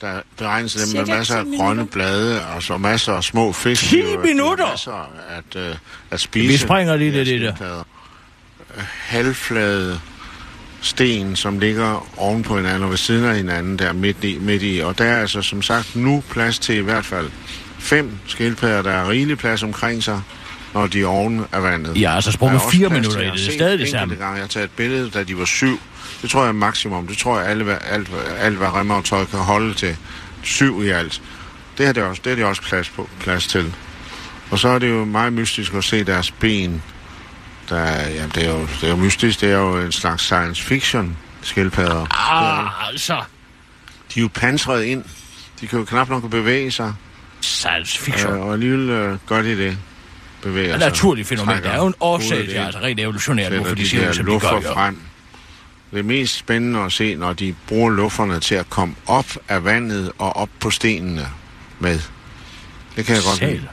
[0.00, 3.84] der beregnes dem med masser af 10 grønne blade, og så masser af små fisk.
[3.84, 4.68] 10 Det er jo- minutter?
[4.70, 5.76] Masser at, øh,
[6.10, 6.48] at spise.
[6.48, 7.54] Vi springer lige de lidt her i det.
[7.56, 7.84] skildpadder.
[8.78, 10.00] Halvflade
[10.80, 14.62] sten, som ligger oven på hinanden og ved siden af hinanden der midt i, midt
[14.62, 14.80] i.
[14.84, 17.30] Og der er altså som sagt nu plads til i hvert fald
[17.78, 20.20] fem skildpadder, der er rigelig plads omkring sig,
[20.74, 22.00] når de er oven af vandet.
[22.00, 23.32] Ja, altså sprunget fire minutter i det.
[23.32, 24.14] Det er stadig det samme.
[24.14, 24.32] Gange.
[24.34, 25.80] Jeg har taget et billede, da de var syv.
[26.22, 27.06] Det tror jeg er maksimum.
[27.06, 29.96] Det tror jeg, alle, alt, alt hvad remmavtøj kan holde til.
[30.42, 31.22] Syv i alt.
[31.78, 33.74] Det har det også, det er det også plads, på, plads til.
[34.50, 36.82] Og så er det jo meget mystisk at se deres ben.
[37.70, 39.40] Der, er- jamen, det, er jo, det er jo mystisk.
[39.40, 42.32] Det er jo en slags science fiction skildpadder.
[42.32, 43.22] Ah, altså.
[44.14, 45.04] De er jo pansret ind.
[45.60, 46.94] De kan jo knap nok bevæge sig.
[47.40, 48.32] Science fiction.
[48.34, 49.78] Øh, og alligevel øh, gør de det.
[50.42, 50.88] Bevæger er sig.
[50.88, 51.62] naturligt fænomen.
[51.62, 54.30] Der er jo en årsag til, altså rent evolutionært, hvorfor de de der som de
[54.40, 54.60] gør.
[54.74, 54.98] frem.
[55.90, 59.64] Det er mest spændende at se, når de bruger lufferne til at komme op af
[59.64, 61.26] vandet og op på stenene
[61.78, 62.00] med.
[62.96, 63.48] Det kan jeg godt Sæl.
[63.52, 63.66] lide.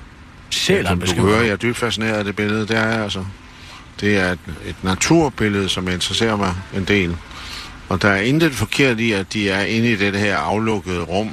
[0.50, 2.62] Sæl, Som du hører, jeg er dybt fascineret af det billede.
[2.68, 3.26] Det er jeg altså.
[4.02, 7.18] Det er et, et naturbillede, som interesserer mig en del.
[7.90, 11.32] Og der er intet forkert i, at de er inde i det her aflukkede rum,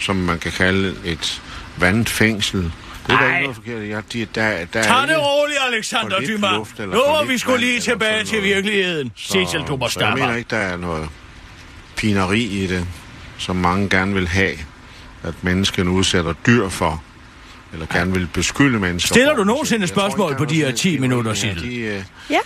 [0.00, 1.42] som man kan kalde et
[1.76, 2.72] vandfængsel.
[3.06, 3.28] Det er der Ej.
[3.28, 3.86] ikke noget forkert i.
[3.86, 6.78] Ja, de, der, der Tag det roligt, Alexander Dumas.
[6.78, 9.12] Nu må vi skulle lige tilbage til virkeligheden.
[9.16, 11.08] Cecil, må så jeg mener ikke, der er noget
[11.96, 12.86] pineri i det,
[13.38, 14.54] som mange gerne vil have,
[15.22, 17.02] at mennesken udsætter dyr for,
[17.76, 19.36] eller gerne vil beskylde mennesker Stiller for.
[19.36, 21.34] du nogensinde Jeg tror spørgsmål ikke, på de her noget 10 pineri minutter.
[21.34, 21.62] Sissel?
[21.62, 22.38] De, øh, Ja,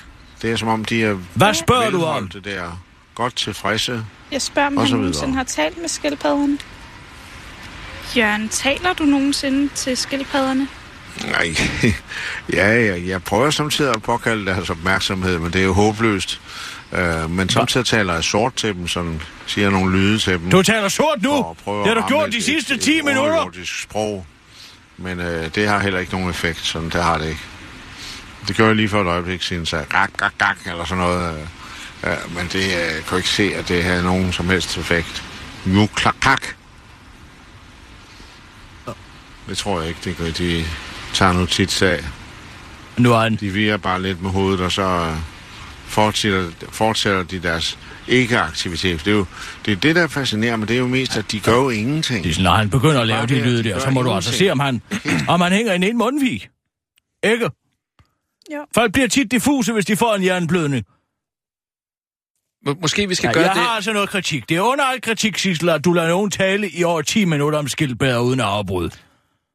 [0.42, 2.14] det er som om, de er Hvad spørger du om?
[2.24, 2.82] velholdte der,
[3.14, 4.04] godt tilfredse.
[4.32, 6.58] jeg spørger, om han nogensinde har talt med skildpadderne.
[8.16, 10.68] Jørgen, taler du nogensinde til skildpadderne?
[11.30, 11.54] Nej,
[12.52, 16.40] ja, ja, jeg prøver samtidig at påkalde deres opmærksomhed, men det er jo håbløst.
[16.92, 20.50] Uh, men samtidig taler jeg sort til dem, sådan siger nogle lyde til dem.
[20.50, 21.30] Du taler sort nu.
[21.66, 23.46] Det har du gjort de sidste et- 10 et minutter.
[23.82, 24.26] sprog.
[25.00, 27.40] Men øh, det har heller ikke nogen effekt, sådan det har det ikke.
[28.48, 31.34] Det gjorde jeg lige for et øjeblik siden, så gak, gak, gak, eller sådan noget.
[32.04, 35.24] Øh, øh, men det øh, kunne ikke se, at det havde nogen som helst effekt.
[35.64, 36.42] Nu klak, klak.
[39.48, 40.30] Det tror jeg ikke, det gør.
[40.30, 40.64] De
[41.12, 42.04] tager tit af.
[42.96, 43.36] Nu er han.
[43.36, 45.16] De virer bare lidt med hovedet, og så øh,
[45.90, 49.05] fortsætter, fortsætter de deres ikke-aktivitet.
[49.05, 49.26] Det er jo
[49.66, 50.68] det, er det, der fascinerer mig.
[50.68, 52.24] Det er jo mest, at de gør jo ingenting.
[52.24, 54.12] Sissel, når han begynder at lave Bare de det, lyde de der, så må du
[54.12, 54.83] altså se, om han,
[55.29, 56.48] om han hænger i en mundvig.
[57.24, 57.50] Ikke?
[58.55, 58.66] Jo.
[58.74, 60.85] Folk bliver tit diffuse, hvis de får en jernblødning.
[62.66, 63.62] Må- Måske vi skal Ja, gøre jeg det...
[63.62, 64.48] har altså noget kritik.
[64.48, 67.59] Det er under al kritik, Sissel, at du lader nogen tale i over 10 minutter
[67.59, 68.90] om skildpadder uden at afbryde.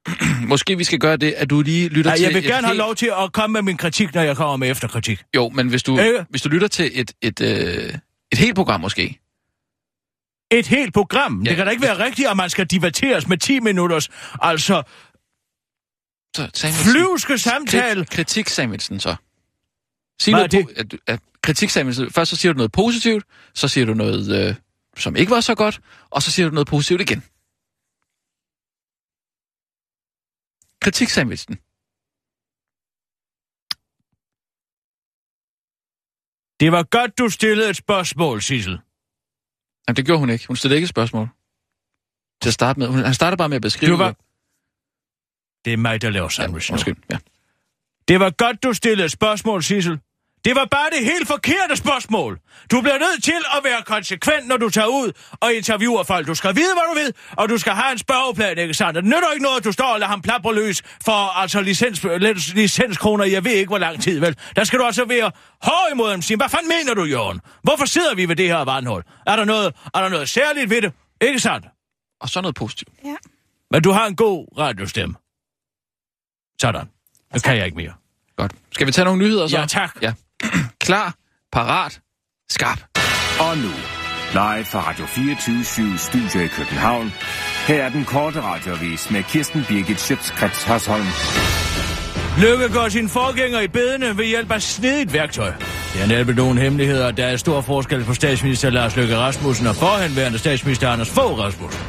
[0.47, 2.23] Måske vi skal gøre det, at du lige lytter Ja, til...
[2.23, 4.57] jeg vil gerne have helt- lov til at komme med min kritik, når jeg kommer
[4.57, 5.23] med efterkritik.
[5.35, 6.25] Jo, men hvis du, Ikke?
[6.29, 7.93] hvis du lytter til et, et, øh,
[8.31, 9.19] et helt program måske...
[10.51, 11.41] Et helt program.
[11.43, 14.09] Ja, det kan da ikke være rigtigt, at man skal diverteres med 10 minutters,
[14.41, 14.83] altså
[16.35, 16.49] Så,
[16.91, 17.95] flyvske samtale.
[18.05, 19.15] Krit, kritik, Samuelsen, så.
[20.21, 22.11] Sig Hvad noget po- at, at, kritik, Samuelsen.
[22.11, 24.55] Først så siger du noget positivt, så siger du noget, øh,
[24.97, 27.23] som ikke var så godt, og så siger du noget positivt igen.
[30.85, 31.55] Kritik, Samuelsen.
[36.59, 38.79] Det var godt, du stillede et spørgsmål, Sissel.
[39.87, 40.47] Jamen, det gjorde hun ikke.
[40.47, 41.27] Hun stillede ikke et spørgsmål.
[42.41, 42.87] Til at starte med.
[42.87, 43.91] Hun, han startede bare med at beskrive...
[43.91, 44.11] Det var...
[45.65, 46.73] Det er mig, der laver Ja, sandwich nu.
[46.73, 46.97] undskyld.
[47.11, 47.17] Ja.
[48.07, 49.99] Det var godt, du stillede et spørgsmål, Sissel.
[50.45, 52.39] Det var bare det helt forkerte spørgsmål.
[52.71, 56.27] Du bliver nødt til at være konsekvent, når du tager ud og interviewer folk.
[56.27, 58.95] Du skal vide, hvad du ved, og du skal have en spørgeplan, ikke sandt?
[58.95, 62.03] Det nytter ikke noget, at du står og lader ham plapre løs for altså licens,
[62.05, 64.37] licens- licenskroner, jeg ved ikke, hvor lang tid, vel?
[64.55, 65.31] Der skal du altså være
[65.61, 67.41] hård imod dem, sige, hvad fanden mener du, Jørgen?
[67.63, 69.03] Hvorfor sidder vi ved det her vandhul?
[69.27, 70.93] Er der noget, er der noget særligt ved det?
[71.21, 71.65] Ikke sandt?
[72.21, 72.89] Og så noget positivt.
[73.05, 73.15] Ja.
[73.71, 75.15] Men du har en god radiostemme.
[76.61, 76.89] Sådan.
[77.33, 77.93] Nu kan jeg ikke mere.
[78.37, 78.51] Godt.
[78.71, 79.57] Skal vi tage nogle nyheder så?
[79.59, 79.97] Ja, tak.
[80.01, 80.13] Ja.
[80.85, 81.15] Klar,
[81.51, 82.01] parat,
[82.49, 82.79] skarp.
[83.39, 83.71] Og nu,
[84.33, 87.13] live fra Radio 24 Studio i København.
[87.67, 91.05] Her er den korte radiovis med Kirsten Birgit Schøtzgrads Hasholm.
[92.37, 95.51] Lykke går sin forgænger i bedene ved hjælp af snedigt værktøj.
[95.93, 99.75] Det er netop nogen hemmeligheder, der er stor forskel på statsminister Lars Løkke Rasmussen og
[99.75, 101.81] forhenværende statsminister Anders Fogh Rasmussen.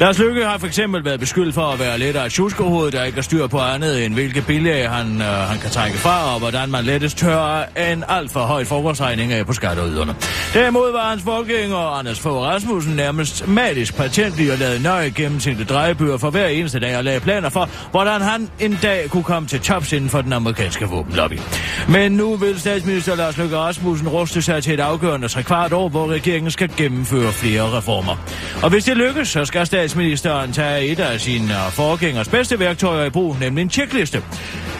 [0.00, 3.14] Lars Lykke har for eksempel været beskyldt for at være lidt af et der ikke
[3.14, 6.70] har styr på andet end hvilke billeder han, øh, han kan trække fra, og hvordan
[6.70, 10.14] man lettest tørrer en alt for høj forholdsregning af på skatteyderne.
[10.54, 16.16] Derimod var hans forgænger Anders Fogh Rasmussen nærmest magisk patentlig og lavede nøje gennemtænkte drejebøger
[16.16, 19.60] for hver eneste dag og lagde planer for, hvordan han en dag kunne komme til
[19.60, 21.38] tops inden for den amerikanske våbenlobby.
[21.88, 26.10] Men nu vil statsminister Lars Løkke Rasmussen ruste sig til et afgørende trekvart år, hvor
[26.10, 28.16] regeringen skal gennemføre flere reformer.
[28.62, 33.04] Og hvis det lykkes, så skal statsministeren tage et af sine øh, forgængers bedste værktøjer
[33.04, 34.22] i brug, nemlig en tjekliste.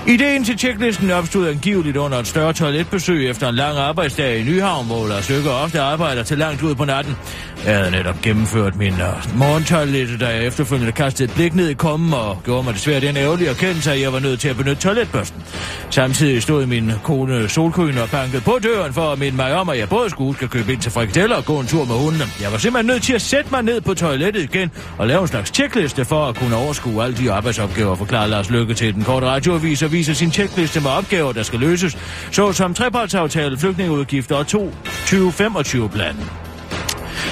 [0.09, 4.87] Ideen til tjeklisten opstod angiveligt under et større toiletbesøg efter en lang arbejdsdag i Nyhavn,
[4.87, 7.17] hvor Lars Løkke ofte arbejder til langt ud på natten.
[7.65, 11.75] Jeg havde netop gennemført min uh, morgentoilet, da jeg efterfølgende kastede et blik ned i
[11.75, 14.83] kommen og gjorde mig desværre den ærgerlige erkendelse, at jeg var nødt til at benytte
[14.83, 15.43] toiletbørsten.
[15.91, 19.79] Samtidig stod min kone Solkøen og bankede på døren for at minde mig om, at
[19.79, 22.25] jeg både skulle skal købe ind til frikadeller og gå en tur med hundene.
[22.41, 25.29] Jeg var simpelthen nødt til at sætte mig ned på toilettet igen og lave en
[25.29, 29.27] slags tjekliste for at kunne overskue alle de arbejdsopgaver, forklarede Lars Løkke til den korte
[29.27, 31.99] radioavis og viser sin tjekliste med opgaver, der skal løses,
[32.33, 36.31] såsom trepartsaftale, flygtningeudgifter og 2025-planen.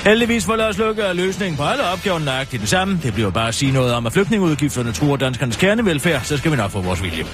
[0.04, 3.00] Heldigvis for Lars Løkke er løsningen på alle opgaverne nøjagtigt den samme.
[3.02, 6.56] Det bliver bare at sige noget om, at flygtningeudgifterne truer danskernes kernevelfærd, så skal vi
[6.56, 7.24] nok få vores vilje.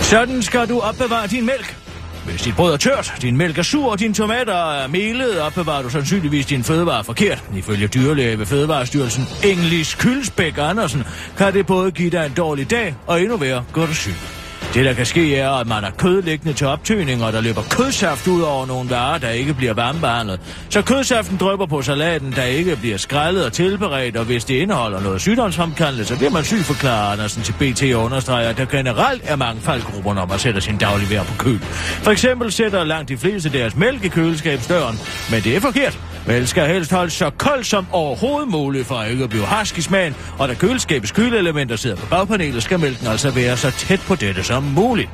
[0.00, 1.81] Sådan skal du opbevare din mælk.
[2.24, 5.82] Hvis dit brød er tørt, din mælk er sur og dine tomater er melet, opbevarer
[5.82, 7.44] du sandsynligvis din fødevare forkert.
[7.56, 11.04] Ifølge dyrlæge ved Fødevarestyrelsen Englis Kylsbæk Andersen
[11.36, 14.41] kan det både give dig en dårlig dag og endnu værre gå dig syg.
[14.74, 17.62] Det, der kan ske, er, at man har kød liggende til optøning, og der løber
[17.70, 20.40] kødsaft ud over nogle varer, der ikke bliver varmebehandlet.
[20.68, 25.00] Så kødsaften drøber på salaten, der ikke bliver skrællet og tilberedt, og hvis det indeholder
[25.00, 29.22] noget sygdomsfremkaldende, så bliver man syg, forklarer Andersen til BT og understreger, at der generelt
[29.24, 31.58] er mange faldgrupper, når man sætter sin dagligvær på køl.
[32.02, 34.98] For eksempel sætter langt de fleste deres mælk i køleskabsdøren,
[35.30, 35.98] men det er forkert.
[36.26, 39.78] Mælk skal helst holdes så koldt som overhovedet muligt for at ikke at blive harsk
[39.78, 44.00] i smagen, og da køleskabets køleelementer sidder på bagpanelet, skal mælken altså være så tæt
[44.00, 45.10] på dette som muligt.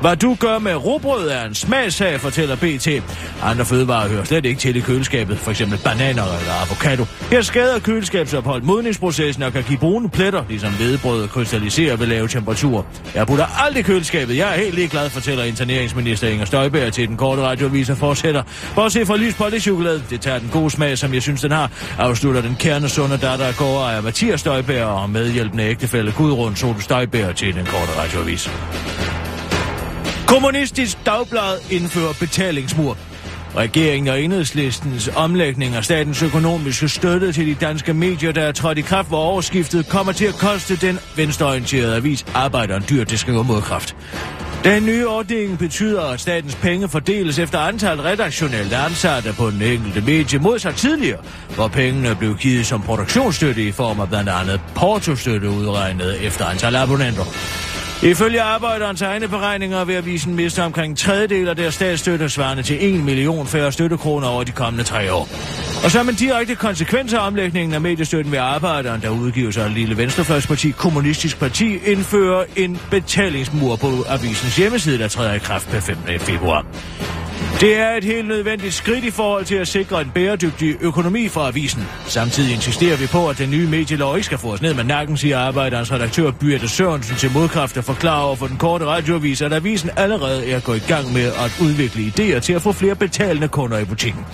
[0.00, 2.88] Hvad du gør med robrød er en smagssag, fortæller BT.
[3.42, 5.62] Andre fødevarer hører slet ikke til i køleskabet, f.eks.
[5.84, 7.04] bananer eller avocado.
[7.30, 12.82] Her skader køleskabsophold modningsprocessen og kan give brune pletter, ligesom hvedebrød krystalliserer ved lave temperaturer.
[13.14, 14.36] Jeg putter aldrig i køleskabet.
[14.36, 18.42] Jeg er helt ligeglad, fortæller interneringsminister Inger Støjberg til den korte radioavis og fortsætter.
[18.74, 21.50] Bortset fra lys på det chokolade, det tager den gode smag, som jeg synes, den
[21.50, 27.36] har, afslutter den kernesunde datter af gårdejer Mathias Støjberg og medhjælpende ægtefælde Gudrun Sol Støjberg
[27.36, 28.50] til den korte radioavis.
[30.26, 32.96] Kommunistisk Dagblad indfører betalingsmur.
[33.56, 38.78] Regeringen og enhedslistens omlægning af statens økonomiske støtte til de danske medier, der er trådt
[38.78, 43.42] i kraft ved overskiftet, kommer til at koste den venstreorienterede avis Arbejderen dyr, det skriver
[43.42, 43.96] modkraft.
[44.64, 50.00] Den nye ordning betyder, at statens penge fordeles efter antal redaktionelt ansatte på den enkelte
[50.00, 51.18] medie modsat tidligere,
[51.54, 56.76] hvor pengene blev givet som produktionsstøtte i form af blandt andet portostøtte udregnet efter antal
[56.76, 57.24] abonnenter.
[58.02, 62.94] Ifølge arbejderens egne beregninger vil avisen miste omkring en tredjedel af deres statsstøtte, svarende til
[62.94, 65.28] 1 million færre støttekroner over de kommende tre år.
[65.86, 69.96] Og som en direkte konsekvens af omlægningen af mediestøtten ved arbejderen, der udgives af lille
[69.96, 76.20] venstrefløjsparti, Kommunistisk Parti, indfører en betalingsmur på avisens hjemmeside, der træder i kraft per 15.
[76.20, 76.66] februar.
[77.60, 81.40] Det er et helt nødvendigt skridt i forhold til at sikre en bæredygtig økonomi for
[81.40, 81.88] avisen.
[82.06, 85.16] Samtidig insisterer vi på, at den nye medielov ikke skal få os ned med nakken,
[85.16, 89.52] siger arbejderens redaktør Byrte Sørensen til modkraft og forklarer over for den korte radioavis, at
[89.52, 93.48] avisen allerede er gået i gang med at udvikle idéer til at få flere betalende
[93.48, 94.26] kunder i butikken.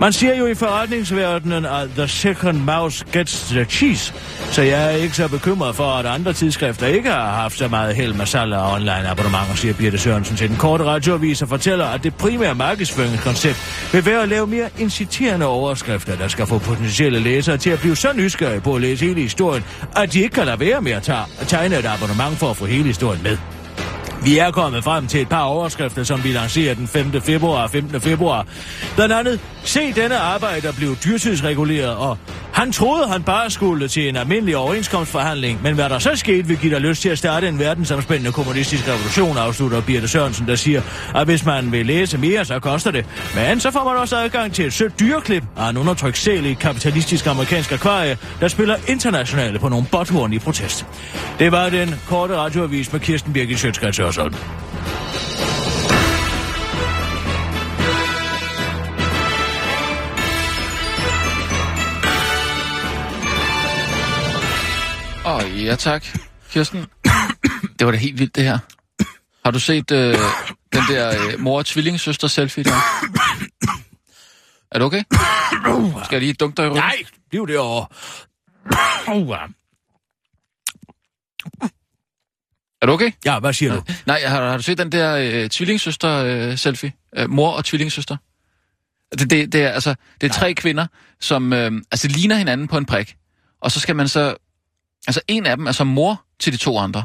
[0.00, 4.14] Man siger jo i forretningsverdenen, at the second mouse gets the cheese,
[4.50, 7.96] så jeg er ikke så bekymret for, at andre tidsskrifter ikke har haft så meget
[7.96, 11.86] held med salg af online abonnementer, siger Birte Sørensen til den korte radioavis og fortæller,
[11.86, 17.20] at det primære markedsføringskoncept vil være at lave mere inciterende overskrifter, der skal få potentielle
[17.20, 19.64] læsere til at blive så nysgerrige på at læse hele historien,
[19.96, 21.10] at de ikke kan lade være med at
[21.48, 23.36] tegne et abonnement for at få hele historien med.
[24.24, 27.22] Vi er kommet frem til et par overskrifter, som vi lancerer den 5.
[27.22, 28.00] februar og 15.
[28.00, 28.46] februar.
[28.96, 32.18] Blandt andet, se denne arbejder blive dyrtidsreguleret, og
[32.54, 36.56] han troede, han bare skulle til en almindelig overenskomstforhandling, men hvad der så skete, vil
[36.56, 40.82] give dig lyst til at starte en verdensomspændende kommunistisk revolution, afslutter Birte Sørensen, der siger,
[41.14, 43.06] at hvis man vil læse mere, så koster det.
[43.34, 46.54] Men så får man også adgang til et sødt dyreklip af en undertrykt sæl i
[46.54, 50.86] kapitalistisk amerikansk akvarie, der spiller internationale på nogle botthorn i protest.
[51.38, 54.34] Det var den korte radioavis med Kirsten Birgit Sjøtskrets Hørsholm.
[65.54, 66.04] Ja tak,
[66.50, 66.86] Kirsten.
[67.78, 68.58] Det var da helt vildt, det her.
[69.44, 70.14] Har du set, øh,
[70.72, 72.70] Den der øh, mor- og tvillingssøster selfie der.
[74.72, 75.02] er du okay?
[76.04, 76.82] Skal jeg lige dunke dig i ryggen?
[76.82, 76.96] Nej,
[77.30, 77.42] bliv.
[77.42, 79.38] Uh,
[82.82, 83.12] Er du okay?
[83.24, 83.82] ja, hvad siger du?
[84.06, 86.92] Nej, har, har du set den der øh, tvillingssøster-selfie?
[87.16, 88.16] Øh, mor og tvillingssøster?
[89.18, 90.86] Det, det, det er altså det er tre kvinder,
[91.20, 93.16] som øh, altså ligner hinanden på en prik.
[93.60, 94.36] Og så skal man så...
[95.08, 97.02] Altså en af dem er så mor til de to andre.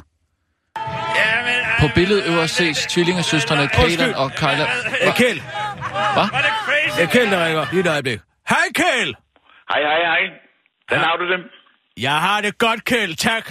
[1.82, 4.66] På billedet øverst ses tvillingesøstrene Kaelan og Kyla...
[5.04, 5.40] Hey, Kjeld.
[6.16, 6.28] Hvad?
[6.98, 7.66] Det er Kjeld, der ringer.
[7.72, 8.20] Lige et øjeblik.
[8.50, 9.14] Hej, Kjeld.
[9.72, 10.22] Hej, hej, hej.
[10.88, 11.40] Hvordan har du det?
[11.98, 13.16] Jeg har det godt, Kjeld.
[13.16, 13.46] Tak.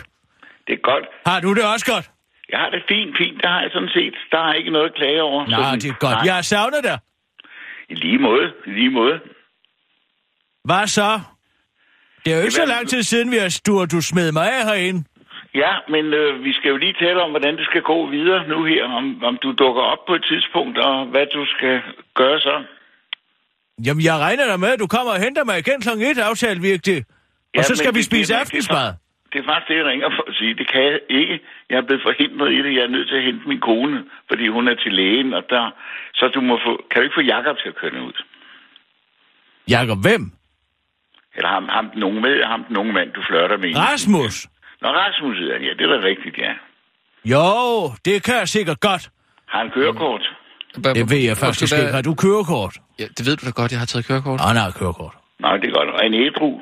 [0.67, 1.05] Det er godt.
[1.27, 2.11] Har du det også godt?
[2.53, 3.37] Jeg har det fint, fint.
[3.43, 4.15] Det har jeg sådan set.
[4.33, 5.47] Der er ikke noget at klage over.
[5.47, 6.13] Nej, Sådan- det er godt.
[6.17, 6.23] Nej.
[6.25, 6.99] Jeg har savnet dig.
[7.89, 8.47] I lige måde.
[8.67, 9.21] I lige måde.
[10.65, 11.21] Hvad så?
[12.29, 14.65] Det er jo ikke så lang tid siden, vi har du, du smed mig af
[14.71, 15.05] herinde.
[15.55, 18.65] Ja, men øh, vi skal jo lige tale om, hvordan det skal gå videre nu
[18.65, 18.85] her.
[18.85, 21.81] Om, om du dukker op på et tidspunkt, og hvad du skal
[22.15, 22.55] gøre så.
[23.87, 25.89] Jamen, jeg regner da med, at du kommer og henter mig igen kl.
[25.89, 26.99] 1, aftalt virkelig.
[26.99, 27.05] Og
[27.57, 28.89] Ja, så skal vi spise det- aftensmad.
[29.33, 30.55] Det er faktisk det, jeg ringer for at sige.
[30.55, 31.41] Det kan jeg ikke.
[31.71, 32.73] Jeg er blevet forhindret i det.
[32.77, 35.71] Jeg er nødt til at hente min kone, fordi hun er til lægen, og der...
[36.15, 36.73] Så du må få...
[36.91, 38.17] Kan du ikke få Jakob til at køre ud?
[39.69, 40.23] Jakob, hvem?
[41.37, 43.77] Eller ham, ham den unge med, ham den unge mand, du flørter med.
[43.77, 44.47] Rasmus.
[44.83, 45.73] Nå, Rasmus hedder han, ja.
[45.79, 46.53] Det er da rigtigt, ja.
[47.25, 49.11] Jo, det kan jeg sikkert godt.
[49.49, 50.23] Har han kørekort?
[50.75, 51.93] Det ved jeg faktisk ikke.
[51.93, 52.75] Har du kørekort?
[52.99, 54.41] Ja, det ved du da godt, jeg har taget kørekort.
[54.47, 55.15] Ah, nej, kørekort.
[55.41, 55.89] Nej, det er godt.
[55.89, 56.61] Og en ædru?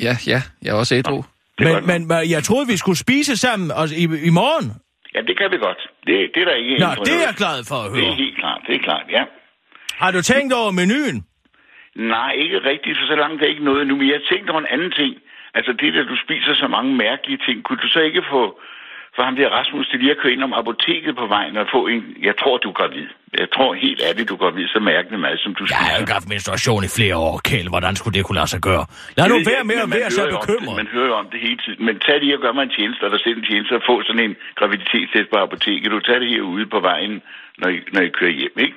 [0.00, 1.16] Ja, ja, jeg er også ædru.
[1.58, 1.86] Det er Men, godt.
[1.86, 4.66] men, men jeg troede, vi skulle spise sammen og, i, i morgen.
[5.14, 5.80] Ja, det kan vi godt.
[6.06, 8.14] Det, det er der ikke Nå, det er jeg glad for at Det er høre.
[8.14, 9.22] helt klart, det er klart, ja.
[10.02, 11.24] Har du tænkt over menuen?
[11.96, 13.96] Nej, ikke rigtigt, for så langt er ikke noget nu.
[13.96, 15.14] Men jeg tænkte over en anden ting.
[15.54, 18.60] Altså det, at du spiser så mange mærkelige ting, kunne du så ikke få
[19.16, 21.80] for ham der Rasmus til lige at køre ind om apoteket på vejen og få
[21.92, 22.00] en...
[22.28, 23.06] Jeg tror, du er gravid.
[23.42, 25.88] Jeg tror helt ærligt, du er gravid så mærkelig mad, som du Jeg har jo
[25.88, 26.00] spiser.
[26.02, 27.68] ikke haft menstruation i flere år, Kjeld.
[27.74, 28.84] Hvordan skulle det kunne lade sig gøre?
[29.16, 30.76] Lad nu være jeg med at være så bekymret.
[30.82, 31.80] Man hører jo om det hele tiden.
[31.86, 33.94] Men tag lige og gør mig en tjeneste, og der selv en tjeneste, og få
[34.08, 35.86] sådan en graviditetstest på apoteket.
[35.96, 37.14] Du tager det herude på vejen,
[37.60, 38.76] når I, når I kører hjem, ikke?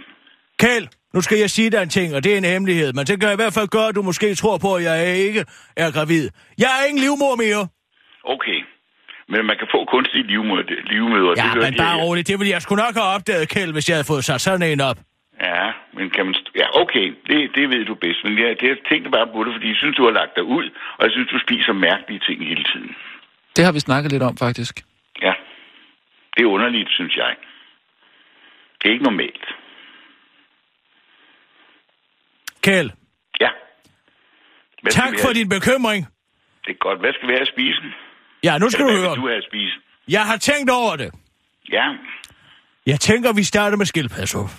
[0.64, 2.94] Kjeld, nu skal jeg sige dig en ting, og det er en hemmelighed.
[2.94, 5.42] Men det kan i hvert fald gøre, at du måske tror på, at jeg ikke
[5.84, 6.30] er gravid.
[6.64, 7.64] Jeg er ingen livmor mere.
[8.36, 8.60] Okay.
[9.32, 10.64] Men man kan få kunstige livmøder.
[10.94, 12.04] livmøder Ja, det men jeg bare her.
[12.06, 12.28] roligt.
[12.28, 14.82] Det ville jeg sgu nok have opdaget, Kjeld, hvis jeg havde fået sat sådan en
[14.82, 14.98] op.
[15.50, 16.36] Ja, men kan man...
[16.62, 18.20] Ja, okay, det, det ved du bedst.
[18.24, 20.44] Men jeg, det, jeg tænkte bare på det, fordi jeg synes, du har lagt dig
[20.44, 20.66] ud,
[20.98, 22.92] og jeg synes, du spiser mærkelige ting hele tiden.
[23.56, 24.74] Det har vi snakket lidt om, faktisk.
[25.22, 25.34] Ja,
[26.34, 27.32] det er underligt, synes jeg.
[28.80, 29.46] Det er ikke normalt.
[32.62, 32.92] Kjeld,
[33.42, 33.50] Ja.
[34.82, 36.08] Hvad tak for din bekymring.
[36.66, 37.00] Det er godt.
[37.00, 37.82] Hvad skal vi have at spise?
[38.44, 39.16] Ja, nu skal Eller du hvad høre.
[39.16, 39.76] vil du have at spise?
[40.08, 41.12] Jeg har tænkt over det.
[41.72, 41.86] Ja,
[42.86, 44.52] Jeg tænker, vi starter med skildpadsuppe.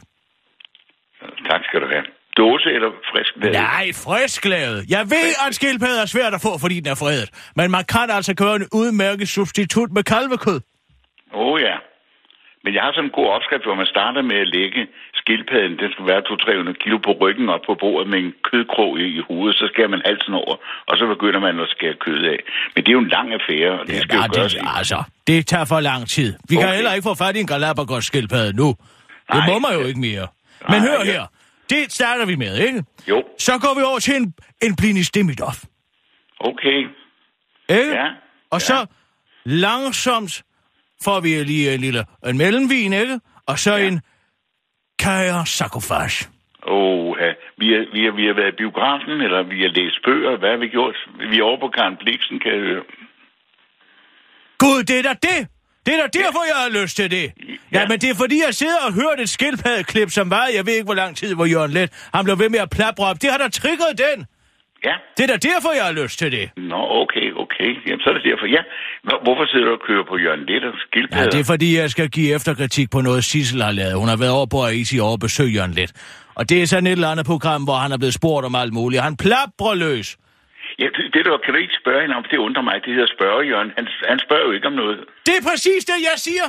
[1.51, 2.05] tak skal du have.
[2.37, 3.51] Dåse eller frisk mad?
[3.53, 4.85] Nej, frisklavet.
[4.91, 7.31] Jeg ved, at skildpadde er svært at få, fordi den er fredet.
[7.57, 10.61] Men man kan altså gøre en udmærket substitut med kalvekød.
[11.35, 11.77] Åh oh, ja.
[12.65, 14.81] Men jeg har sådan en god opskrift, hvor man starter med at lægge
[15.21, 15.79] skildpadden.
[15.83, 19.21] Den skal være 200-300 kilo på ryggen op på bordet med en kødkrog i, i
[19.29, 19.55] hovedet.
[19.61, 20.55] Så skærer man halsen over,
[20.89, 22.39] og så begynder man at skære kød af.
[22.75, 24.55] Men det er jo en lang affære, og det skal Ja, jo gøres.
[24.55, 26.31] det, altså, det tager for lang tid.
[26.49, 26.75] Vi kan Okay.
[26.75, 28.69] heller ikke få fat i en Galapagos skildpadde nu.
[28.69, 28.77] Det
[29.35, 29.47] Nej.
[29.51, 30.27] må man jo ikke mere.
[30.71, 31.13] Men Nej, hør ja.
[31.13, 31.25] her.
[31.71, 32.83] Det starter vi med, ikke?
[33.09, 35.53] Jo, Så går vi over til en, en blinis demidov.
[36.41, 36.79] okay.
[37.69, 37.91] Ikke?
[38.01, 38.07] Ja.
[38.51, 38.87] Og så
[39.45, 40.43] langsomt
[41.05, 43.21] får vi lige en lille en mellemvin, ikke?
[43.47, 43.87] Og så Ja.
[43.89, 44.01] en
[44.99, 46.29] kajer sarkofage.
[46.63, 47.31] Og ja.
[47.59, 50.39] vi, har, vi, har, vi har været i biografen, eller vi har læst bøger.
[50.39, 50.97] Hvad har vi gjort?
[51.31, 52.83] Vi er over på Karen Bliksen, kan jeg høre.
[54.59, 55.49] Gud, det er da det!
[55.87, 57.33] Det er da derfor, jeg har lyst til det.
[57.73, 57.89] Ja, Ja.
[57.89, 60.85] men det er fordi, jeg sidder og hører et skildpaddeklip, som var, jeg ved ikke,
[60.85, 63.23] hvor lang tid, hvor Jørgen Let, han blev ved med at plapre op.
[63.23, 64.27] Det har da triggeret den.
[64.89, 64.95] Ja.
[65.17, 66.51] Det er da derfor, jeg har lyst til det.
[66.57, 67.71] Nå, okay, okay.
[67.87, 68.47] Jamen, så er det derfor.
[68.57, 68.63] Ja.
[69.07, 71.31] Hvor- Hvorfor sidder du og kører på Jørgen Let og Ja, skildpadder?
[71.31, 73.95] det er fordi, jeg skal give efterkritik på noget, Sissel har lavet.
[74.03, 75.93] Hun har været over på Aisi over og besøge Jørgen Let.
[76.35, 78.73] Og det er sådan et eller andet program, hvor han er blevet spurgt om alt
[78.73, 79.03] muligt.
[79.03, 80.09] Han plaprer løs.
[80.79, 82.25] Ja, det, det der, kan du ikke spørge hende om?
[82.31, 82.77] Det undrer mig.
[82.85, 83.71] Det hedder spørge, Jørgen.
[83.79, 84.99] Han, han spørger jo ikke om noget.
[85.27, 86.47] Det er præcis det, jeg siger.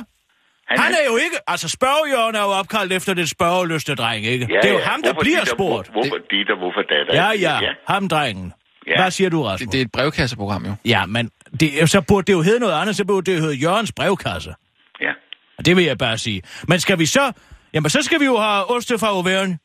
[0.78, 1.36] Han er jo ikke...
[1.46, 4.46] Altså, spørgejørgen er jo opkaldt efter den spørgeløste dreng, ikke?
[4.50, 4.84] Ja, det er jo ja.
[4.84, 5.90] ham, der Hvorfor bliver dit og- spurgt.
[5.92, 7.14] Hvor, hvorfor dit og hvorfor datter?
[7.14, 8.52] Ja, ja, ham drengen.
[8.86, 8.96] Ja.
[9.02, 9.60] Hvad siger du, Rasmus?
[9.60, 10.72] Det, det er et brevkasseprogram, jo.
[10.84, 11.30] Ja, men
[11.60, 14.54] det, så burde det jo hedde noget andet, så burde det hedde Jørgens brevkasse.
[15.00, 15.12] Ja.
[15.58, 16.42] Og det vil jeg bare sige.
[16.68, 17.32] Men skal vi så...
[17.74, 19.58] Jamen, så skal vi jo have oste fra Auvergne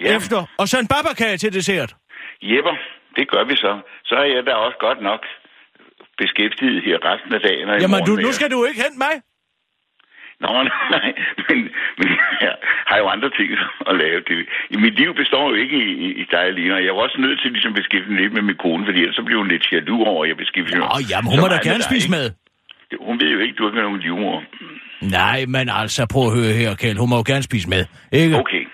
[0.00, 0.16] ja.
[0.16, 1.94] efter, og så en babakage til dessert.
[2.42, 2.74] Jepper,
[3.16, 3.72] det gør vi så.
[4.04, 5.20] Så er jeg da også godt nok
[6.22, 7.68] beskæftiget her resten af dagen.
[7.70, 9.14] Og i Jamen, morgen du, nu skal du ikke hente mig.
[10.44, 10.50] Nå,
[10.96, 11.08] nej,
[11.48, 11.58] men,
[11.98, 12.08] men
[12.46, 12.54] jeg
[12.90, 13.48] har jo andre ting
[13.90, 14.18] at lave.
[14.28, 14.34] Det,
[14.74, 17.18] i mit liv består jo ikke i, i, i dig alene, og jeg er også
[17.24, 19.48] nødt til ligesom at beskæftige mig lidt med min kone, fordi ellers så bliver hun
[19.54, 22.16] lidt jaloux over, at jeg beskæftiger Åh, jamen, hun må da gerne dig, spise ikke?
[22.16, 22.26] med.
[23.08, 24.36] Hun ved jo ikke, du ikke er nogen livmor.
[25.18, 26.98] Nej, men altså, prøv at høre her, Kjeld.
[26.98, 27.82] Hun må jo gerne spise med.
[28.12, 28.36] Ikke?
[28.42, 28.64] Okay.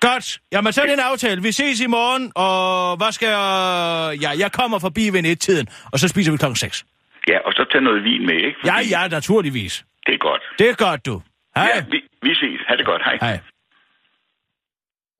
[0.00, 0.26] Godt.
[0.52, 1.42] Jamen, så er det en aftale.
[1.42, 4.18] Vi ses i morgen, og hvad skal jeg...
[4.24, 6.84] Ja, jeg kommer forbi ved et-tiden, og så spiser vi klokken 6.
[7.28, 8.58] Ja, og så tag noget vin med, ikke?
[8.64, 9.84] Ja, Fordi ja, naturligvis.
[10.06, 10.42] Det er godt.
[10.58, 11.22] Det er godt, du.
[11.56, 11.70] Hej.
[11.74, 12.60] Ja, vi, vi ses.
[12.68, 13.02] Ha' det godt.
[13.04, 13.16] Hej.
[13.20, 13.40] Hej.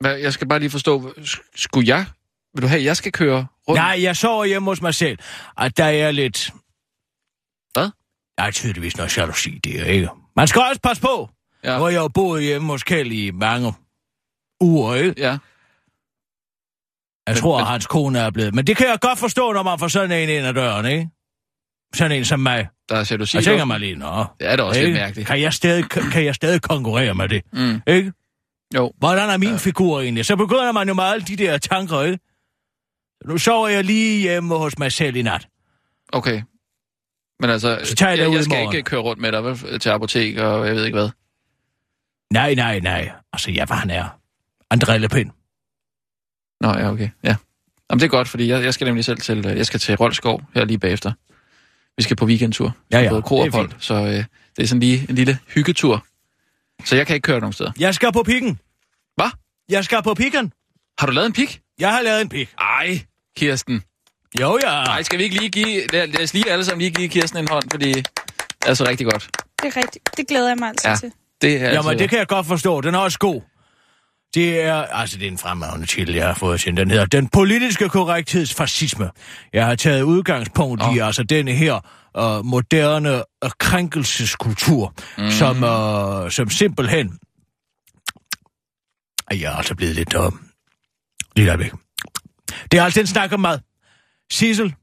[0.00, 2.06] Hvad, jeg skal bare lige forstå, sk- skulle jeg...
[2.54, 3.78] Vil du have, at jeg skal køre rundt?
[3.78, 5.18] Nej, jeg sover hjemme hos mig selv,
[5.56, 6.50] og der er lidt...
[7.72, 7.90] Hvad?
[8.38, 10.08] Der er tydeligvis noget jalousi der, ikke?
[10.36, 11.30] Man skal også passe på.
[11.64, 11.76] Ja.
[11.76, 13.72] Nu har jeg jo boet hjemme hos Kjeld i mange
[14.60, 15.14] uger, ikke?
[15.18, 15.28] Ja.
[15.30, 15.38] Jeg
[17.28, 18.54] Men- tror, men- at hans kone er blevet...
[18.54, 21.08] Men det kan jeg godt forstå, når man får sådan en ind ad døren, ikke?
[21.94, 22.68] Sådan en som mig.
[22.90, 23.36] Der er jalousi.
[23.36, 24.24] Og tænker mig lige, nå...
[24.40, 24.92] Det er da også ikke?
[24.92, 25.28] lidt mærkeligt.
[25.28, 27.82] Kan jeg, stadig, kan jeg stadig konkurrere med det, Mm.
[27.86, 28.12] ikke?
[28.74, 28.92] Jo.
[28.98, 29.56] Hvordan er min ja.
[29.56, 30.26] figur egentlig?
[30.26, 32.18] Så begynder man jo med alle de der tanker, ikke?
[33.24, 35.48] Nu sover jeg lige hjemme hos mig selv i nat.
[36.12, 36.42] Okay.
[37.40, 38.76] Men altså, Så tager jeg jeg, jeg skal morgen.
[38.76, 41.08] ikke køre rundt med dig vel, til apotek og jeg ved ikke hvad.
[42.32, 43.10] Nej, nej, nej.
[43.32, 44.18] Altså, ja, hvad han er.
[44.74, 45.32] André Le Pen.
[46.60, 47.08] Nå, ja, okay.
[47.24, 47.36] Ja.
[47.90, 49.96] Jamen, det er godt, fordi jeg, jeg skal nemlig selv til, øh, jeg skal til
[49.96, 51.12] Rolskov her lige bagefter.
[51.96, 52.76] Vi skal på weekendtur.
[52.92, 54.24] Ja, ja, Både kro og det er hold, så øh,
[54.56, 56.06] det er sådan lige en lille hyggetur.
[56.84, 57.72] Så jeg kan ikke køre nogen steder.
[57.78, 58.58] Jeg skal på pikken.
[59.16, 59.30] Hvad?
[59.68, 60.52] Jeg skal på pikken.
[60.98, 61.60] Har du lavet en pik?
[61.78, 62.54] Jeg har lavet en pik.
[62.60, 63.00] Ej,
[63.36, 63.82] Kirsten.
[64.40, 64.84] Jo, ja.
[64.84, 65.86] Nej, skal vi ikke lige give...
[65.92, 68.06] Lad, lad os lige alle sammen lige give Kirsten en hånd, fordi det
[68.66, 69.28] er så rigtig godt.
[69.62, 70.16] Det er rigtigt.
[70.16, 70.96] Det glæder jeg mig altså Ja.
[70.96, 71.12] til.
[71.42, 72.80] Det er Jamen, altså, det kan jeg godt forstå.
[72.80, 73.42] Den er også god.
[74.34, 76.76] Det er, altså det er en fremragende titel, jeg har fået til.
[76.76, 79.10] Den hedder Den politiske korrektheds fascisme.
[79.52, 80.96] Jeg har taget udgangspunkt oh.
[80.96, 81.74] i altså denne her
[82.18, 85.30] uh, moderne uh, krænkelseskultur, mm.
[85.30, 87.18] som, uh, som simpelthen...
[89.30, 90.14] Jeg er altså blevet lidt...
[90.14, 90.32] Uh,
[91.36, 91.72] lidt væk.
[92.72, 93.58] Det er altså en snak om mad.
[94.32, 94.74] Sissel,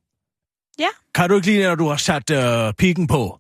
[0.80, 3.40] Ja, kan du ikke lige, når du har sat uh, pikken på,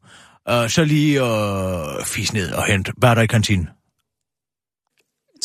[0.51, 3.69] uh, så lige uh, fis ned og hente, hvad er der i kantinen?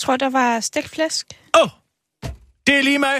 [0.03, 1.27] Jeg tror, der var stegt flæsk.
[1.57, 1.69] Åh, oh,
[2.67, 3.15] det er lige mig.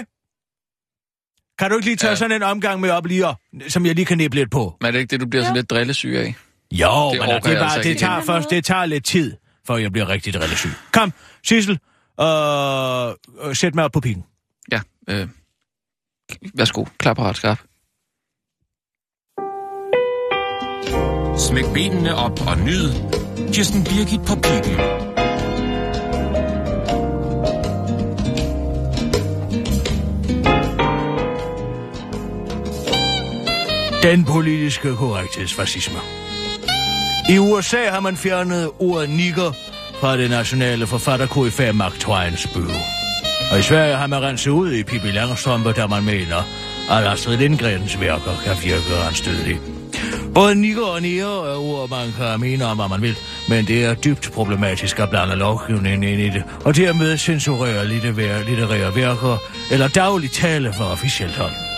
[1.59, 2.15] Kan du ikke lige tage ja.
[2.15, 3.35] Sådan en omgang med op lige, og-
[3.67, 4.77] som jeg lige kan næppe lidt på?
[4.81, 5.49] Men er det ikke det, du bliver ja.
[5.49, 6.35] så lidt drillesyg af?
[6.71, 8.85] Jo, Det men orker det, er jeg bare, altså det tager er først, det tager
[8.85, 10.71] lidt tid, før jeg bliver rigtig relativ.
[10.91, 11.13] Kom,
[11.43, 11.79] Sissel,
[12.19, 14.23] øh, øh, sæt mig op på pikken.
[14.71, 15.27] Ja, øh,
[16.53, 17.59] værsgo, klar parat, skarp.
[21.39, 22.89] Smæk benene op og nyd.
[23.53, 25.02] Kirsten Birgit på pikken.
[34.03, 35.99] Den politiske korrekthedsfascisme.
[37.29, 39.51] I USA har man fjernet ordet nigger
[39.99, 42.83] fra det nationale forfatterkoryfæ Mark Twains bøge.
[43.51, 46.37] Og i Sverige har man renset ud i Pippi Langstrømpe, der man mener,
[46.89, 49.59] at Astrid Lindgrens værker kan virke anstødelige.
[50.33, 53.17] Både nigger og niger er ord, man kan mene om, hvad man vil,
[53.49, 58.43] men det er dybt problematisk at blande lovgivningen ind i det, og dermed censurere litterære,
[58.43, 59.37] litterære værker
[59.71, 61.72] eller daglig tale for officielt hold.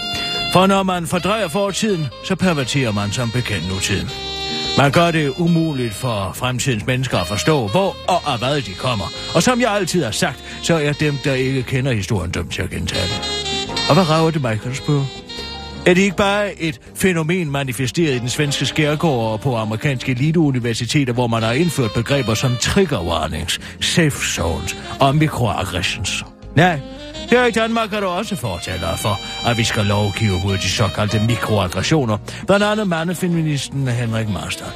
[0.56, 4.10] For når man fordrejer fortiden, så perverterer man som bekendt nutiden.
[4.78, 9.06] Man gør det umuligt for fremtidens mennesker at forstå, hvor og af hvad de kommer.
[9.36, 12.62] Og som jeg altid har sagt, så er dem, der ikke kender historien, dømt til
[12.62, 13.22] at gentage det.
[13.90, 15.06] Og hvad rager det mig, kan du spørge?
[15.86, 21.14] Er det ikke bare et fænomen manifesteret i den svenske skærgård og på amerikanske eliteuniversiteter,
[21.14, 26.24] hvor man har indført begreber som trigger warnings, safe zones og microaggressions?
[26.56, 26.80] Nej,
[27.30, 31.20] her i Danmark er der også fortalere for, at vi skal lovgive mod de såkaldte
[31.20, 32.18] mikroaggressioner,
[32.48, 34.68] blandt andet mandefeministen Henrik Marstad.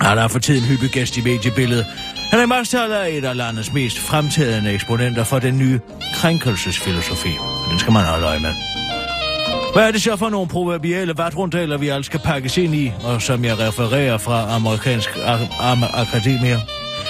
[0.00, 1.86] Han er for tiden hyppig gæst i mediebilledet.
[2.30, 5.80] Henrik Marstad er et af landets mest fremtrædende eksponenter for den nye
[6.14, 7.30] krænkelsesfilosofi.
[7.70, 8.52] Den skal man holde øje med.
[9.74, 13.22] Hvad er det så for nogle proverbiale vatrundaler, vi alle skal pakkes ind i, og
[13.22, 16.58] som jeg refererer fra amerikansk ak- am- akademier?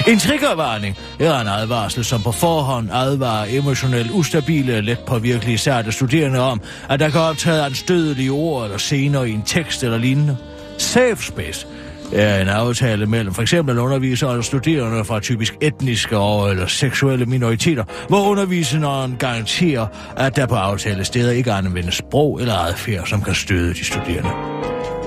[0.07, 6.41] En triggervarning er en advarsel, som på forhånd advarer emotionelt ustabile, let påvirkelige særte studerende
[6.41, 10.37] om, at der kan optræde anstødelige ord eller scener i en tekst eller lignende.
[10.79, 11.67] Safe space
[12.13, 17.27] er en aftale mellem for eksempel undervisere og studerende fra typisk etniske og eller seksuelle
[17.27, 19.87] minoriteter, hvor underviseren garanterer,
[20.17, 24.31] at der på aftale steder ikke anvendes sprog eller adfærd, som kan støde de studerende.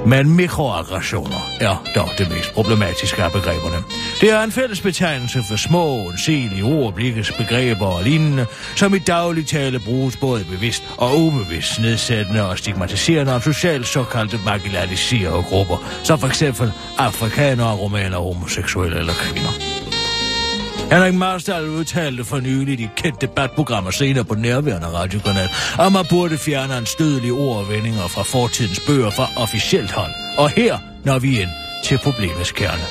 [0.05, 3.83] Men mikroaggressioner er dog det mest problematiske af begreberne.
[4.21, 8.45] Det er en fælles betegnelse for små, undselige ord, blikkes, begreber og lignende,
[8.75, 14.39] som i daglig tale bruges både bevidst og ubevidst nedsættende og stigmatiserende om socialt såkaldte
[14.45, 19.78] marginaliserede grupper, som for eksempel afrikanere, romaner, homoseksuelle eller kvinder.
[20.91, 26.05] Henrik Marstal udtalte for nylig i et kendt debatprogrammer senere på nærværende radiokanal, at man
[26.09, 30.11] burde fjerne en stødelig ord og vendinger fra fortidens bøger fra officielt hold.
[30.37, 31.49] Og her når vi ind
[31.83, 32.81] til problemets kerne.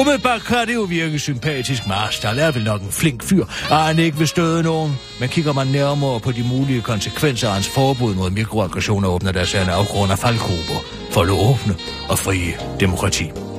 [0.00, 1.86] Umiddelbart kan det jo virke sympatisk.
[1.86, 4.92] Marstal er vel nok en flink fyr, og han ikke vil støde nogen.
[5.20, 9.44] Men kigger man nærmere på de mulige konsekvenser af hans forbud mod mikroaggressioner, åbner der
[9.44, 11.74] sig en afgrund af faldgrupper for det åbne
[12.08, 13.51] og frie demokrati.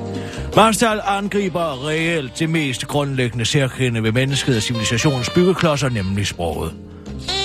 [0.56, 6.72] Marstal angriber reelt det mest grundlæggende særkende ved mennesket og civilisationens byggeklodser, nemlig sproget.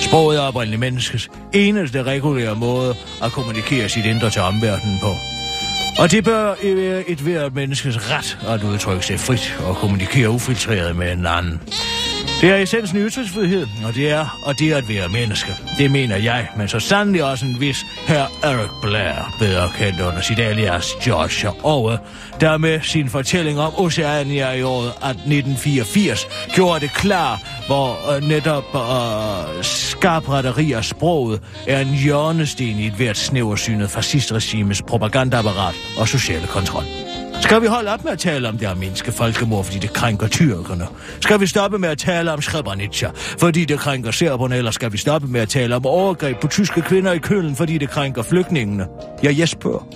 [0.00, 5.14] Sproget er oprindeligt menneskets eneste regulære måde at kommunikere sit indre til omverdenen på.
[6.02, 10.96] Og det bør være et hvert menneskes ret at udtrykke sig frit og kommunikere ufiltreret
[10.96, 11.60] med en anden.
[12.40, 15.52] Det er essensen i ytringsfrihed, og det er, og det er at være menneske.
[15.78, 20.20] Det mener jeg, men så sandelig også en vis herr Eric Blair, bedre kendt under
[20.20, 21.98] sit alias George Orwell,
[22.40, 28.64] der med sin fortælling om Oceania i året 1984 gjorde det klar, hvor øh, netop
[28.74, 36.46] øh, skarpretteri af sproget er en hjørnesten i et hvert snæversynet fascistregimes propagandaapparat og sociale
[36.46, 37.09] kontrol.
[37.50, 40.86] Skal vi holde op med at tale om det armenske folkemord, fordi det krænker tyrkerne?
[41.20, 44.56] Skal vi stoppe med at tale om Srebrenica, fordi det krænker serberne?
[44.56, 47.78] Eller skal vi stoppe med at tale om overgreb på tyske kvinder i Kølen, fordi
[47.78, 48.86] det krænker flygtningene?
[49.22, 49.86] Ja, jeg spørger.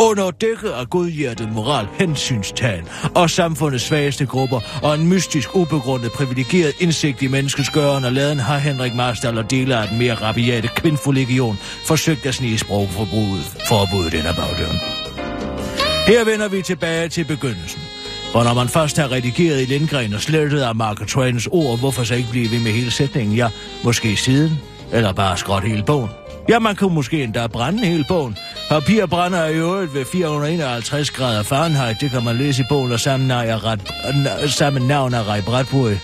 [0.00, 6.72] Under dækket af godhjertet moral, hensynstagen og samfundets svageste grupper og en mystisk, ubegrundet, privilegeret
[6.80, 10.68] indsigt i menneskets gøren og laden har Henrik Marstal og dele af den mere rabiate
[10.76, 15.05] kvindfulegion forsøgt at snige sprogforbuddet for at den bagdøren.
[16.06, 17.80] Her vender vi tilbage til begyndelsen.
[18.32, 22.04] For når man først har redigeret i Lindgren og slettet af Mark Twains ord, hvorfor
[22.04, 23.36] så ikke blive ved med hele sætningen?
[23.36, 23.48] Ja,
[23.84, 24.60] måske siden,
[24.92, 26.10] eller bare skråt hele bogen.
[26.48, 28.36] Ja, man kunne måske endda brænde hele bogen.
[28.68, 31.96] Papir brænder i øvrigt ved 451 grader Fahrenheit.
[32.00, 33.80] Det kan man læse i bogen, og sammen, er ret,
[34.50, 35.96] sammen navn er Rej Bradbury.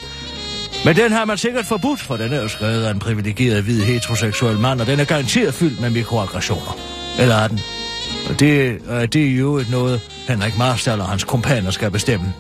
[0.85, 3.83] Men den har man sikkert forbudt, for den er jo skrevet af en privilegeret hvid
[3.83, 6.77] heteroseksuel mand, og den er garanteret fyldt med mikroaggressioner.
[7.19, 7.61] Eller er den?
[8.31, 12.33] Og det, og det er jo noget, Henrik Marstal og hans kompaner skal bestemme.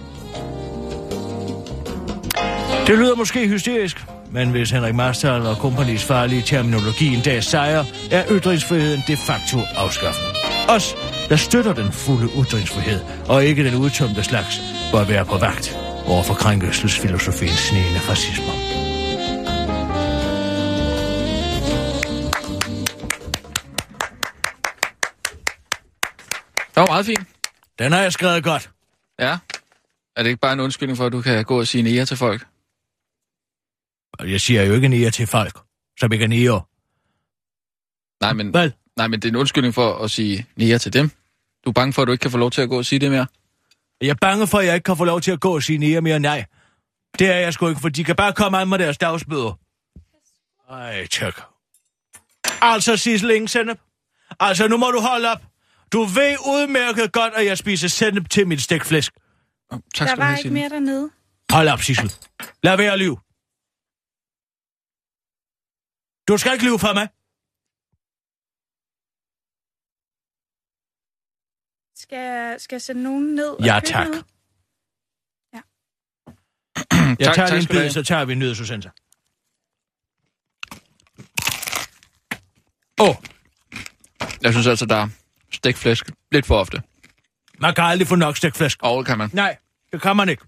[2.87, 7.85] Det lyder måske hysterisk, men hvis Henrik Marstal og kompanis farlige terminologi en dag sejrer,
[8.11, 10.24] er ytringsfriheden de facto afskaffet.
[10.68, 10.97] Os,
[11.28, 14.61] der støtter den fulde ytringsfrihed, og ikke den udtømte slags,
[14.93, 15.76] bør være på vagt
[16.07, 18.72] over for krænkelsesfilosofiens snigende fascisme.
[26.83, 27.28] Var meget fint.
[27.78, 28.70] Den har jeg skrevet godt.
[29.18, 29.39] Ja.
[30.16, 32.16] Er det ikke bare en undskyldning for, at du kan gå og sige nære til
[32.16, 32.47] folk?
[34.20, 35.59] Jeg siger jo ikke nære til folk,
[36.01, 36.62] som ikke er nære.
[38.20, 38.70] Nej, men, Hvad?
[38.97, 41.11] nej, men det er en undskyldning for at sige nære til dem.
[41.64, 42.99] Du er bange for, at du ikke kan få lov til at gå og sige
[42.99, 43.26] det mere?
[44.01, 45.78] Jeg er bange for, at jeg ikke kan få lov til at gå og sige
[45.78, 46.45] nære mere nej.
[47.18, 49.59] Det er jeg sgu ikke, for de kan bare komme an med deres dagsbøder.
[50.70, 51.41] Ej, tak.
[52.62, 53.80] Altså, Sissel Ingesennep.
[54.41, 55.43] Altså, nu må du holde op.
[55.93, 59.12] Du ved udmærket godt, at jeg spiser sennep til mit stikflæsk.
[59.70, 61.11] Oh, tak Der var have, ikke mere dernede.
[61.51, 62.12] Hold op, Sissel.
[62.62, 63.16] Lad være at lyve.
[66.28, 67.07] Du skal ikke lyve for mig.
[72.03, 73.49] Skal jeg, skal jeg sende nogen ned?
[73.51, 74.07] og Ja, tak.
[74.09, 74.24] noget?
[77.18, 78.90] Jeg Tak- tager tak din skal du bid, så tager vi en nyhed, Susanne.
[83.01, 83.16] Åh, oh,
[84.43, 85.09] Jeg synes altså, der er
[85.55, 86.83] stikflæsk lidt for ofte.
[87.59, 88.79] man kan aldrig få nok stikflæsk.
[88.83, 89.31] Og det kan man.
[89.33, 89.57] Nej,
[89.93, 90.43] det kan man ikke.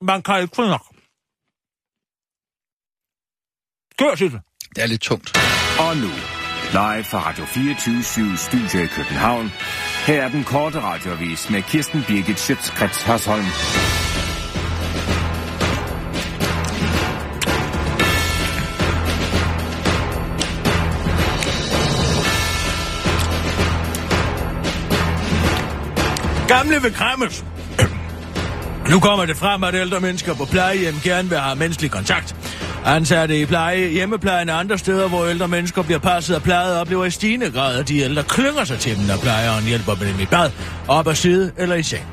[0.00, 0.84] Man kan ikke få nok.
[3.98, 4.40] Kør, Sissel.
[4.76, 5.36] Det er lidt tungt.
[5.80, 6.08] Og nu,
[6.72, 9.48] live fra Radio 24 Studio i København.
[10.06, 14.01] Her er den korte radiovis med Kirsten Birgit Schøtzgrads Hasholm.
[26.56, 27.44] Gamle vil krammes.
[28.90, 32.36] Nu kommer det frem, at ældre mennesker på plejehjem gerne vil have menneskelig kontakt.
[32.84, 37.04] Ansatte i pleje, hjemmeplejen og andre steder, hvor ældre mennesker bliver passet og plejet, oplever
[37.04, 40.26] i stigende grad, at de ældre klynger sig til dem, når plejeren hjælper dem i
[40.26, 40.50] bad,
[40.88, 42.04] op ad side eller i seng.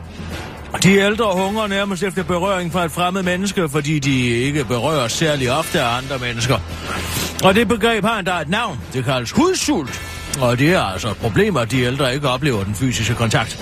[0.74, 5.12] Og De ældre hungrer nærmest efter berøring fra et fremmed menneske, fordi de ikke berøres
[5.12, 6.60] særlig ofte af andre mennesker.
[7.44, 8.80] Og det begreb har endda et navn.
[8.94, 10.02] Det kaldes hudsult.
[10.42, 13.60] Og det er altså et problem, at de ældre ikke oplever den fysiske kontakt.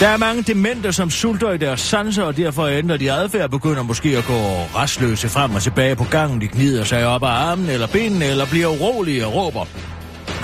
[0.00, 3.50] Der er mange demente, som sulter i deres sanser, og derfor ændrer de adfærd og
[3.50, 4.38] begynder måske at gå
[4.74, 6.40] restløse frem og tilbage på gangen.
[6.40, 9.64] De gnider sig op af armen eller benene, eller bliver urolige og råber.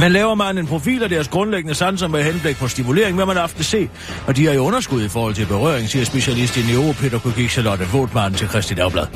[0.00, 3.38] Men laver man en profil af deres grundlæggende sanser med henblik på stimulering, vil man
[3.38, 3.88] ofte se,
[4.26, 8.34] og de er i underskud i forhold til berøring, siger specialist i neuropædagogik Charlotte Vogtmann
[8.34, 9.06] til Christi Dagblad.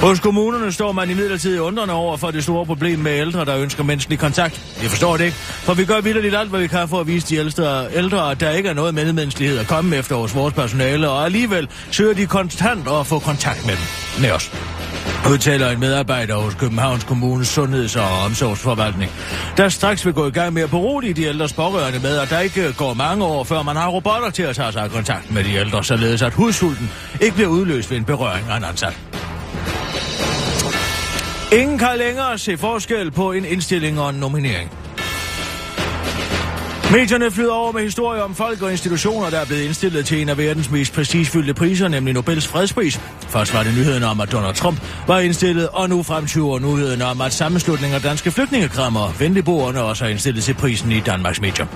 [0.00, 3.56] Hos kommunerne står man i midlertid undrende over for det store problem med ældre, der
[3.56, 4.62] ønsker menneskelig kontakt.
[4.82, 7.26] Jeg forstår det ikke, for vi gør vildt alt, hvad vi kan for at vise
[7.26, 11.08] de ældre, ældre at der ikke er noget medmenneskelighed at komme efter hos vores personale,
[11.08, 14.22] og alligevel søger de konstant at få kontakt med dem.
[14.22, 14.52] Med os
[15.30, 19.10] udtaler en medarbejder hos Københavns Kommunes Sundheds- og Omsorgsforvaltning,
[19.56, 22.40] der straks vil gå i gang med at berolige de ældres pårørende med, at der
[22.40, 25.44] ikke går mange år, før man har robotter til at tage sig af kontakt med
[25.44, 26.90] de ældre, således at hudsulten
[27.20, 28.98] ikke bliver udløst ved en berøring af en ansat.
[31.52, 34.85] Ingen kan længere se forskel på en indstilling og en nominering.
[36.92, 40.28] Medierne flyder over med historier om folk og institutioner, der er blevet indstillet til en
[40.28, 43.00] af verdens mest prestigefyldte priser, nemlig Nobels fredspris.
[43.28, 47.20] Først var det nyheden om, at Donald Trump var indstillet, og nu fremtyver nyheden om,
[47.20, 51.66] at sammenslutningen af danske flygtningekrammer, venligboerne, også er indstillet til prisen i Danmarks medier.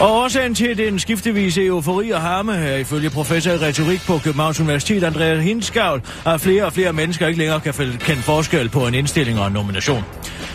[0.00, 4.60] Og årsagen til den skiftevise eufori og harme her, ifølge professor i retorik på Københavns
[4.60, 8.94] Universitet, Andreas Hinskavl, at flere og flere mennesker ikke længere kan kende forskel på en
[8.94, 10.04] indstilling og en nomination.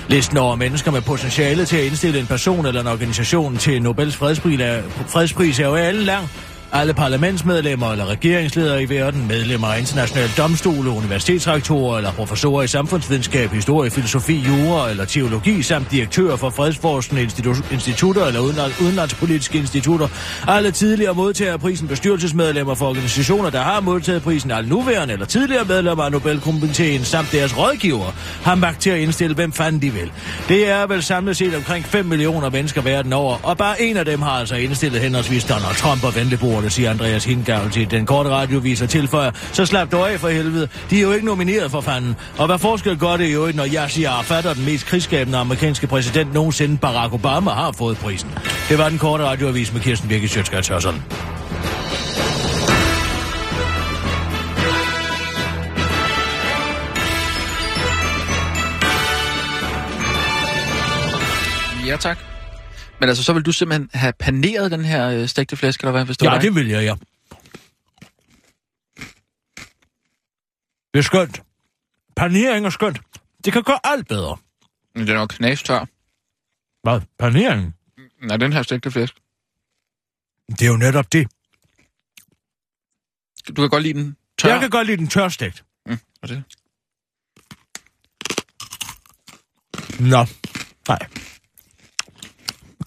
[0.08, 4.16] Listen over mennesker med potentiale til at indstille en person eller en organisation til Nobels
[4.16, 6.30] fredspris er, fredspris er jo alle lang,
[6.74, 13.50] alle parlamentsmedlemmer eller regeringsledere i verden, medlemmer af internationale domstole, universitetsrektorer eller professorer i samfundsvidenskab,
[13.50, 18.40] historie, filosofi, jura eller teologi, samt direktører for fredsforskende institu- institutter eller
[18.82, 20.08] udenlandspolitiske institutter.
[20.48, 25.26] Alle tidligere modtagere af prisen bestyrelsesmedlemmer for organisationer, der har modtaget prisen, alle nuværende eller
[25.26, 28.12] tidligere medlemmer af Nobelkomiteen, samt deres rådgiver,
[28.44, 30.12] har magt til at indstille, hvem fanden de vil.
[30.48, 34.06] Det er vel samlet set omkring 5 millioner mennesker verden over, og bare en af
[34.06, 38.06] dem har altså indstillet henholdsvis Donald Trump og venligbordet det siger Andreas Hindgaard til den
[38.06, 39.32] korte radioviser tilføjer.
[39.52, 40.68] Så slap du af for helvede.
[40.90, 42.16] De er jo ikke nomineret for fanden.
[42.38, 46.34] Og hvad forskel gør det jo, når Yasser Arafat og den mest krigsskabende amerikanske præsident
[46.34, 48.30] nogensinde, Barack Obama, har fået prisen?
[48.70, 51.04] Det var den korte radioavis med Kirsten Birgit Sjøtskrets Hørsson.
[61.88, 62.33] Ja, tak.
[63.04, 66.06] Men altså, så vil du simpelthen have paneret den her øh, stegte flæsk, eller hvad,
[66.06, 66.42] hvis det Ja, dig?
[66.42, 66.96] det vil jeg, ja.
[70.94, 71.42] Det er skønt.
[72.16, 73.00] Panering er skønt.
[73.46, 74.38] Det kan gøre alt bedre.
[74.96, 75.86] Men den er jo knastør.
[76.84, 77.02] Hvad?
[77.20, 77.76] Panering?
[78.22, 79.14] Nej, den her stegte flæsk.
[80.50, 81.28] Det er jo netop det.
[83.48, 84.50] Du kan godt lide den tør.
[84.50, 85.64] Jeg kan godt lide den tørstegt.
[85.86, 86.44] Mm, og det?
[90.00, 90.26] Nå,
[90.88, 91.00] nej.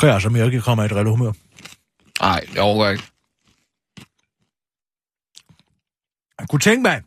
[0.01, 1.33] Kan jeg mere ikke komme i et drillehumør.
[2.21, 3.05] Nej, det overgår ikke.
[6.41, 7.03] Jeg kunne tænke mig...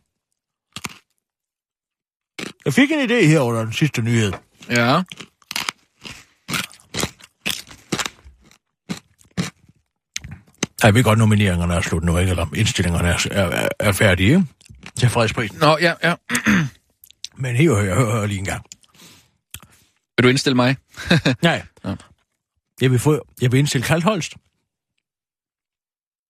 [2.65, 4.33] Jeg fik en idé her under den sidste nyhed.
[4.69, 5.01] Ja.
[10.83, 12.29] Jeg ved godt, nomineringerne er slut nu, ikke?
[12.29, 14.45] Eller indstillingerne er, er, er færdige, ikke?
[14.95, 15.57] Til fredsprisen.
[15.59, 16.15] Nå, ja, ja.
[17.35, 18.65] Men her hør, hør, hør lige en gang.
[20.17, 20.77] Vil du indstille mig?
[21.41, 21.63] Nej.
[21.85, 21.95] Ja.
[22.81, 24.33] Jeg vil, få, jeg vil indstille Karl Holst.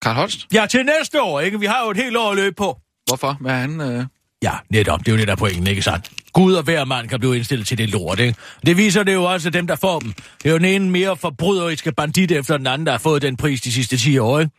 [0.02, 0.48] Karl Holst?
[0.54, 1.60] Ja, til næste år, ikke?
[1.60, 2.80] Vi har jo et helt år at løbe på.
[3.08, 3.38] Hvorfor?
[3.42, 3.82] Hvad er han?
[3.82, 4.06] Øh...
[4.42, 5.00] Ja, netop.
[5.00, 6.12] Det er jo det, der er pointen, ikke sandt?
[6.34, 8.40] Gud og hver mand kan blive indstillet til det lort, ikke?
[8.66, 10.14] Det viser det jo også dem, der får dem.
[10.14, 13.38] Det er jo den ene mere forbryderiske bandit efter den anden, der har fået den
[13.38, 14.52] pris de sidste 10 år, ikke?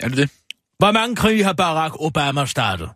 [0.00, 0.30] Er det det?
[0.78, 2.90] Hvor mange krige har Barack Obama startet?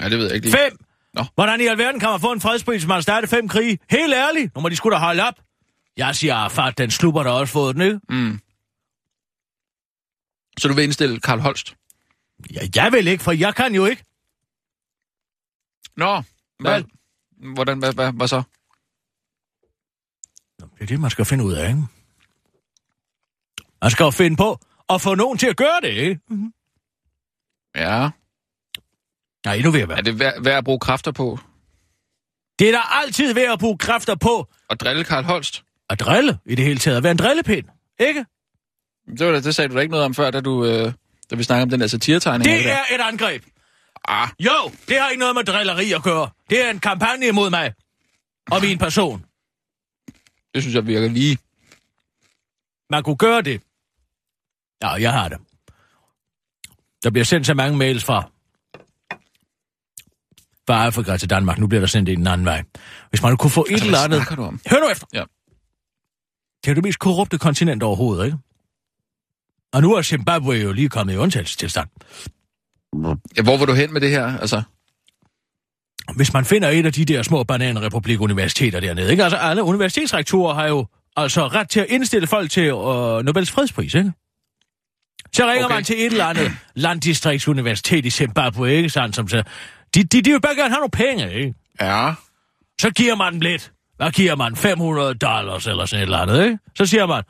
[0.00, 0.56] Ja, det ved jeg ikke lige.
[0.58, 0.78] Fem!
[1.14, 1.24] Nå.
[1.34, 3.78] Hvordan i alverden kan man få en fredspris, hvis man har startet fem krige?
[3.90, 5.34] Helt ærligt, nu må de skulle da holde op.
[5.98, 8.00] Jeg siger, Arafat, den slupper der også fået den, ikke?
[8.08, 8.40] Mm.
[10.58, 11.76] Så du vil indstille Karl Holst?
[12.54, 14.04] Ja, jeg vil ikke, for jeg kan jo ikke.
[15.96, 16.22] Nå,
[16.58, 16.82] hvad?
[17.54, 18.42] Hvordan, hvad, hvad, hvad så?
[20.58, 21.82] Det er det, man skal finde ud af, ikke?
[23.82, 26.20] Man skal jo finde på at få nogen til at gøre det, ikke?
[26.28, 26.52] Mm-hmm.
[27.74, 28.10] Ja.
[29.44, 31.38] Nej, endnu ved jeg Er det værd, værd at bruge kræfter på?
[32.58, 35.64] Det er da altid ved at bruge kræfter på At drille Karl Holst?
[35.90, 36.96] At drille i det hele taget.
[36.96, 37.66] At være en drillepind,
[38.00, 38.24] ikke?
[39.18, 40.92] Det, var da, det sagde du da ikke noget om før, da, du, øh,
[41.30, 42.44] da vi snakkede om den der satiretegning.
[42.44, 43.44] Det er et angreb.
[44.04, 46.30] Ah, Jo, det har ikke noget med drilleri at gøre.
[46.50, 47.74] Det er en kampagne mod mig
[48.50, 49.24] og min person.
[50.54, 51.38] det synes jeg virker lige.
[52.90, 53.62] Man kunne gøre det.
[54.82, 55.38] Ja, jeg har det.
[57.02, 58.22] Der bliver sendt så mange mails fra
[60.66, 61.58] fra Afrika til Danmark.
[61.58, 62.62] Nu bliver der sendt en anden vej.
[63.10, 64.60] Hvis man kunne få et Altså, eller hvad andet...
[64.70, 65.06] Hør nu efter.
[65.12, 65.24] Ja.
[66.64, 68.38] Det er det mest korrupte kontinent overhovedet, ikke?
[69.72, 71.88] Og nu er Zimbabwe jo lige kommet i undtagelsestilstand.
[73.36, 74.38] Ja, hvor vil du hen med det her?
[74.38, 74.62] Altså,
[76.16, 79.24] Hvis man finder et af de der små bananrepublik-universiteter dernede, ikke?
[79.24, 80.86] Altså alle universitetsrektorer har jo
[81.16, 84.12] altså ret til at indstille folk til øh, Nobels fredspris, ikke?
[85.32, 85.64] Så ringer.
[85.64, 85.74] Okay.
[85.74, 89.42] man til et eller andet landdistriktsuniversitet i Zimbabwe, ikke sandt, som så...
[89.94, 91.54] De, de, de vil bare gerne have nogle penge, ikke?
[91.80, 92.12] ja.
[92.80, 93.72] Så giver man dem lidt.
[93.98, 94.56] Hvad giver man?
[94.56, 96.58] 500 dollars eller sådan et eller andet, ikke?
[96.74, 97.22] Så siger man,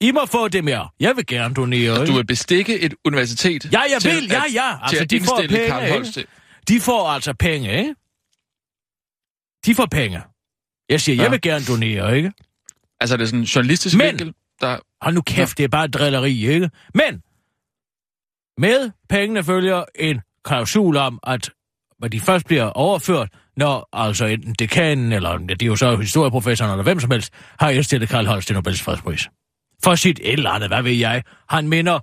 [0.00, 0.88] I må få det mere.
[1.00, 2.14] Jeg vil gerne donere, Du ikke?
[2.14, 4.76] vil bestikke et universitet Ja, jeg til vil, ja, ja.
[4.82, 6.26] Altså, de får penge, ikke?
[6.68, 7.94] De får altså penge, ikke?
[9.66, 10.22] De får penge.
[10.88, 11.22] Jeg siger, ja.
[11.22, 11.30] jeg Ja.
[11.30, 12.32] vil gerne donere, ikke?
[13.00, 14.78] Altså, er det sådan en journalistisk Men- vinkel, der...
[15.02, 16.70] Hold nu kæft, det er bare drilleri, ikke?
[16.94, 17.22] Men
[18.58, 21.50] med pengene følger en klausul om, at
[21.98, 26.70] hvad de først bliver overført, når altså enten dekanen, eller det er jo så historieprofessoren,
[26.70, 29.28] eller hvem som helst, har indstillet Karl Holst til Nobels fredspris.
[29.84, 31.22] For sit et eller andet, hvad ved jeg.
[31.48, 31.98] Han minder...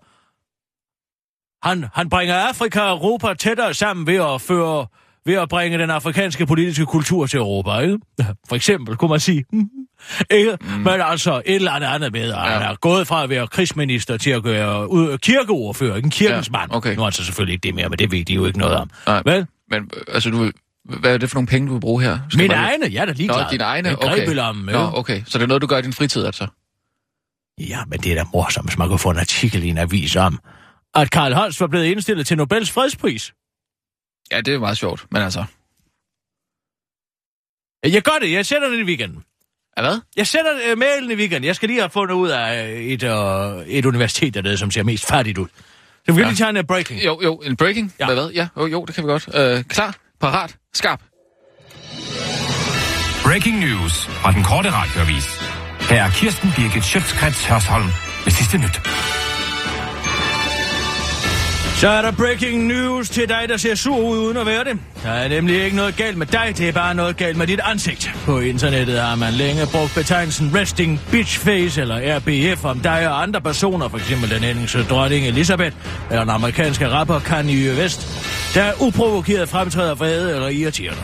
[1.67, 4.87] Han, han bringer Afrika og Europa tættere sammen ved at føre
[5.25, 7.99] ved at bringe den afrikanske politiske kultur til Europa, ikke?
[8.49, 9.45] For eksempel, kunne man sige.
[10.31, 10.57] ikke?
[10.61, 10.67] Mm.
[10.67, 12.35] Men altså, et eller andet andet med, at ja.
[12.35, 16.47] han er gået fra at være krigsminister til at gøre ud, kirkeordfører, ikke en kirkens
[16.53, 16.71] Ja, mand.
[16.73, 16.95] okay.
[16.95, 18.75] Nu er han så selvfølgelig ikke det mere, men det ved de jo ikke noget
[18.75, 18.89] om.
[19.07, 19.45] Nej, Vel?
[19.69, 20.51] Men altså, du.
[20.85, 22.19] Hvad er det for nogle penge, du vil bruge her?
[22.29, 23.43] Skal Mine man- egne, jeg er da ligeglad.
[23.43, 23.97] Nå, dine egne?
[23.97, 24.07] Okay.
[24.17, 25.23] grebelom, Nå, okay.
[25.25, 26.47] Så det er noget, du gør i din fritid, altså?
[27.59, 30.15] Ja, men det er da morsomt, hvis man kunne få en artikel i en avis
[30.15, 30.39] om,
[30.95, 33.33] at Karl Holst var blevet indstillet til Nobels fredspris.
[34.31, 35.43] Ja, det er meget sjovt, men altså...
[37.83, 39.23] Jeg gør det, jeg sætter den i weekenden.
[39.77, 39.99] Ja, hvad?
[40.17, 41.43] Jeg sætter uh, mailen i weekenden.
[41.43, 44.83] Jeg skal lige have fundet ud af øh, et, uh, et universitet dernede, som ser
[44.83, 45.47] mest færdigt ud.
[45.47, 45.57] Så
[46.05, 46.27] vi kan Ja.
[46.27, 47.05] lige tage en uh, breaking.
[47.05, 47.93] Jo, jo, en breaking?
[47.99, 48.05] Ja.
[48.05, 48.29] Hvad, hvad?
[48.31, 49.29] Ja, jo, jo, det kan vi godt.
[49.35, 51.01] Øh, klar, parat, skarp.
[53.23, 55.27] Breaking news fra den korte radioavis.
[55.89, 57.89] Her er Kirsten Birgit Schøtzgrads Hørsholm
[58.25, 58.81] med sidste nyt.
[61.83, 64.79] Så er der breaking news til dig, der ser sur ud uden at være det.
[65.03, 67.59] Der er nemlig ikke noget galt med dig, det er bare noget galt med dit
[67.63, 68.11] ansigt.
[68.25, 73.21] På internettet har man længe brugt betegnelsen resting bitch face eller RBF om dig og
[73.21, 74.31] andre personer, f.eks.
[74.31, 75.75] den engelske dronning Elizabeth
[76.09, 78.07] eller den amerikanske rapper Kanye West,
[78.55, 81.01] der uprovokeret fremtræder vrede eller irriterende.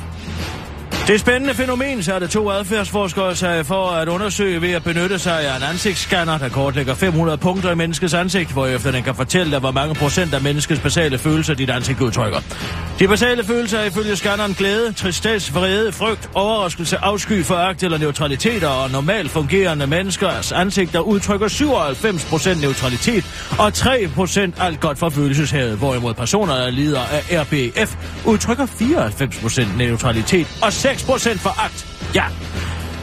[1.10, 5.58] Det spændende fænomen, satte to adfærdsforskere sig for at undersøge ved at benytte sig af
[5.58, 9.72] en ansigtsscanner, der kortlægger 500 punkter i menneskets ansigt, hvorefter den kan fortælle dig, hvor
[9.72, 12.40] mange procent af menneskets basale følelser dit ansigt udtrykker.
[13.00, 18.64] De basale følelser er ifølge scanneren glæde, tristesse, vrede, frygt, overraskelse, afsky, foragt eller neutralitet,
[18.64, 21.48] og normalt fungerende menneskers ansigter udtrykker
[22.58, 23.26] 97% neutralitet
[23.60, 27.96] og 3% alt godt for følelseshavet, hvorimod personer, der lider af RBF,
[28.26, 31.88] udtrykker 94% neutralitet og 6% foragt.
[32.16, 32.24] Ja,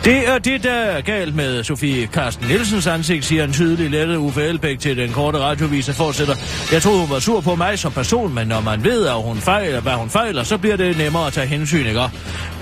[0.07, 4.16] det er det, der er galt med Sofie Carsten Nielsens ansigt, siger en tydelig lettet
[4.16, 6.34] Uffe Elbæk til den korte radiovis, og fortsætter.
[6.72, 9.36] Jeg troede, hun var sur på mig som person, men når man ved, at hun
[9.36, 12.11] fejler, hvad hun fejler, så bliver det nemmere at tage hensyn, ikke?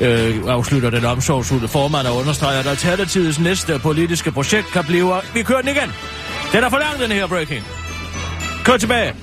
[0.00, 5.14] Øh, afslutter den omsorgsfulde formand og understreger, at Alternativets næste politiske projekt kan blive...
[5.34, 5.92] Vi kører den igen!
[6.52, 7.64] Den er for lang, den her breaking.
[8.64, 9.14] Kør tilbage.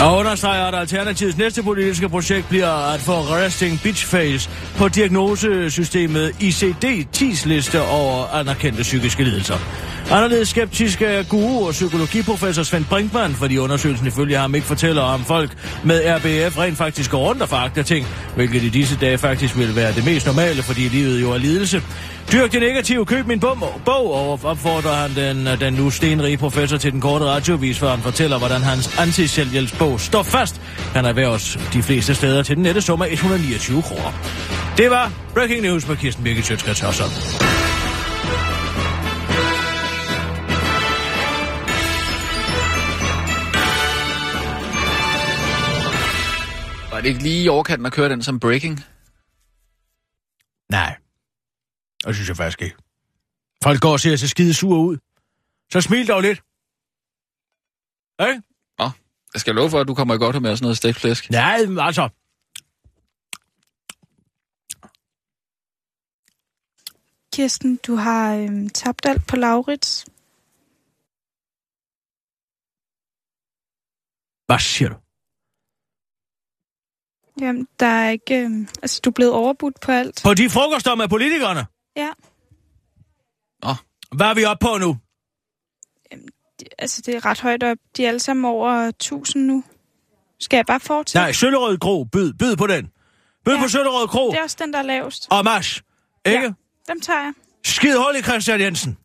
[0.00, 6.30] Og understreger, at Alternativets næste politiske projekt bliver at få resting bitch face på diagnosesystemet
[6.30, 9.54] ICD-10's liste over anerkendte psykiske lidelser.
[10.10, 15.24] Anderledes skeptisk er guru og psykologiprofessor Svend Brinkmann, fordi undersøgelsen ifølge ham ikke fortæller om
[15.24, 15.50] folk
[15.84, 19.76] med RBF rent faktisk går rundt og fakter ting, hvilket i disse dage faktisk vil
[19.76, 21.82] være det mest normale, fordi livet jo er lidelse.
[22.32, 26.36] Dyrk det negative, køb min bog, bog og opfordrer han den, øh, den nu stenrige
[26.36, 30.60] professor til den korte radiovis, hvor han fortæller, hvordan hans anti-selvhjælpsbog står fast.
[30.94, 34.12] Han erhverves de fleste steder til den nette sum af 129 kroner.
[34.76, 36.82] Det var Breaking News med Kirsten Birgit Sjøtskrets
[47.00, 48.80] det ikke lige i overkanten at køre den som breaking?
[50.68, 50.96] Nej,
[52.06, 52.76] det synes jeg faktisk ikke.
[53.62, 54.98] Folk går og ser så skide sure ud.
[55.72, 56.38] Så smil dog lidt.
[58.28, 58.42] Ikke?
[58.78, 58.90] Nå,
[59.34, 61.30] jeg skal love for, at du kommer i godt med sådan noget stegt flæsk.
[61.30, 62.08] Nej, altså.
[67.32, 70.06] Kirsten, du har øhm, tabt alt på Laurits.
[74.46, 74.96] Hvad siger du?
[77.40, 78.34] Jamen, der er ikke...
[78.44, 80.20] Øhm, altså, du er blevet overbudt på alt.
[80.24, 81.66] På de frokoster med politikerne?
[81.96, 82.08] Ja.
[83.62, 83.74] Nå,
[84.16, 84.96] Hvad er vi oppe på nu?
[86.78, 87.76] Altså, det er ret højt op.
[87.96, 89.64] De er alle sammen over 1000 nu.
[90.40, 91.22] Skal jeg bare fortsætte?
[91.24, 92.04] Nej, Søllerød Kro.
[92.04, 92.90] Byd, byd på den.
[93.46, 93.60] Byd Ja.
[93.62, 94.30] på Søllerød Kro.
[94.30, 95.26] Det er også den, der er lavest.
[95.30, 95.80] Og Mash.
[96.26, 96.38] Ikke?
[96.42, 96.52] Ja.
[96.92, 97.32] Dem tager jeg.
[97.64, 98.96] Skid hul i Christian Jensen.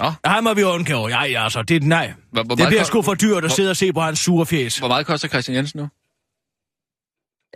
[0.00, 0.12] Nå.
[0.24, 1.08] Han må vi undgå.
[1.08, 2.12] Ja, ja, altså, det er nej.
[2.32, 4.46] Hvor, hvor, Det bliver sgu for dyrt at hvor- sidde og se på hans sure
[4.46, 4.78] fjes.
[4.78, 5.88] hvor meget koster Christian Jensen nu?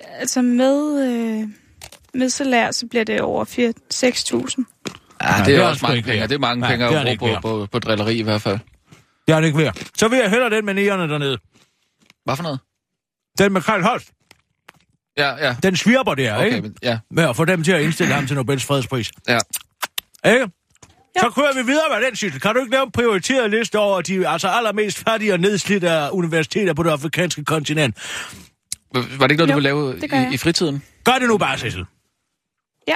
[0.00, 1.48] Altså med, øh,
[2.14, 4.64] med salær, så bliver det over 4 6.000.
[5.22, 6.18] Ja, det det er er også mange penge.
[6.20, 6.28] værd.
[6.28, 8.42] Det er mange Nej, penge det at det bruge på, på, på drilleri i hvert
[8.42, 8.58] fald.
[9.28, 9.76] Det er det ikke værd.
[9.96, 11.38] Så vil jeg hellere den med næerne dernede.
[12.24, 12.60] Hvad for noget?
[13.38, 14.08] Den med Karl Holst.
[15.18, 15.56] Ja, ja.
[15.62, 16.62] Den svirper der, Okay, ikke?
[16.62, 19.10] men, ja, Med at få dem til at indstille ham til Nobels fredspris.
[19.28, 19.38] ja.
[20.26, 20.50] Ikke?
[21.20, 22.40] Så kører vi videre med den, Sissel.
[22.40, 26.08] Kan du ikke lave en prioriteret liste over de altså allermest fattige og nedslidte af
[26.12, 27.96] universiteter på det afrikanske kontinent?
[28.94, 30.82] Var det ikke noget, du Jo, ville lave i, i fritiden?
[31.04, 31.84] Gør det nu bare, Sissel.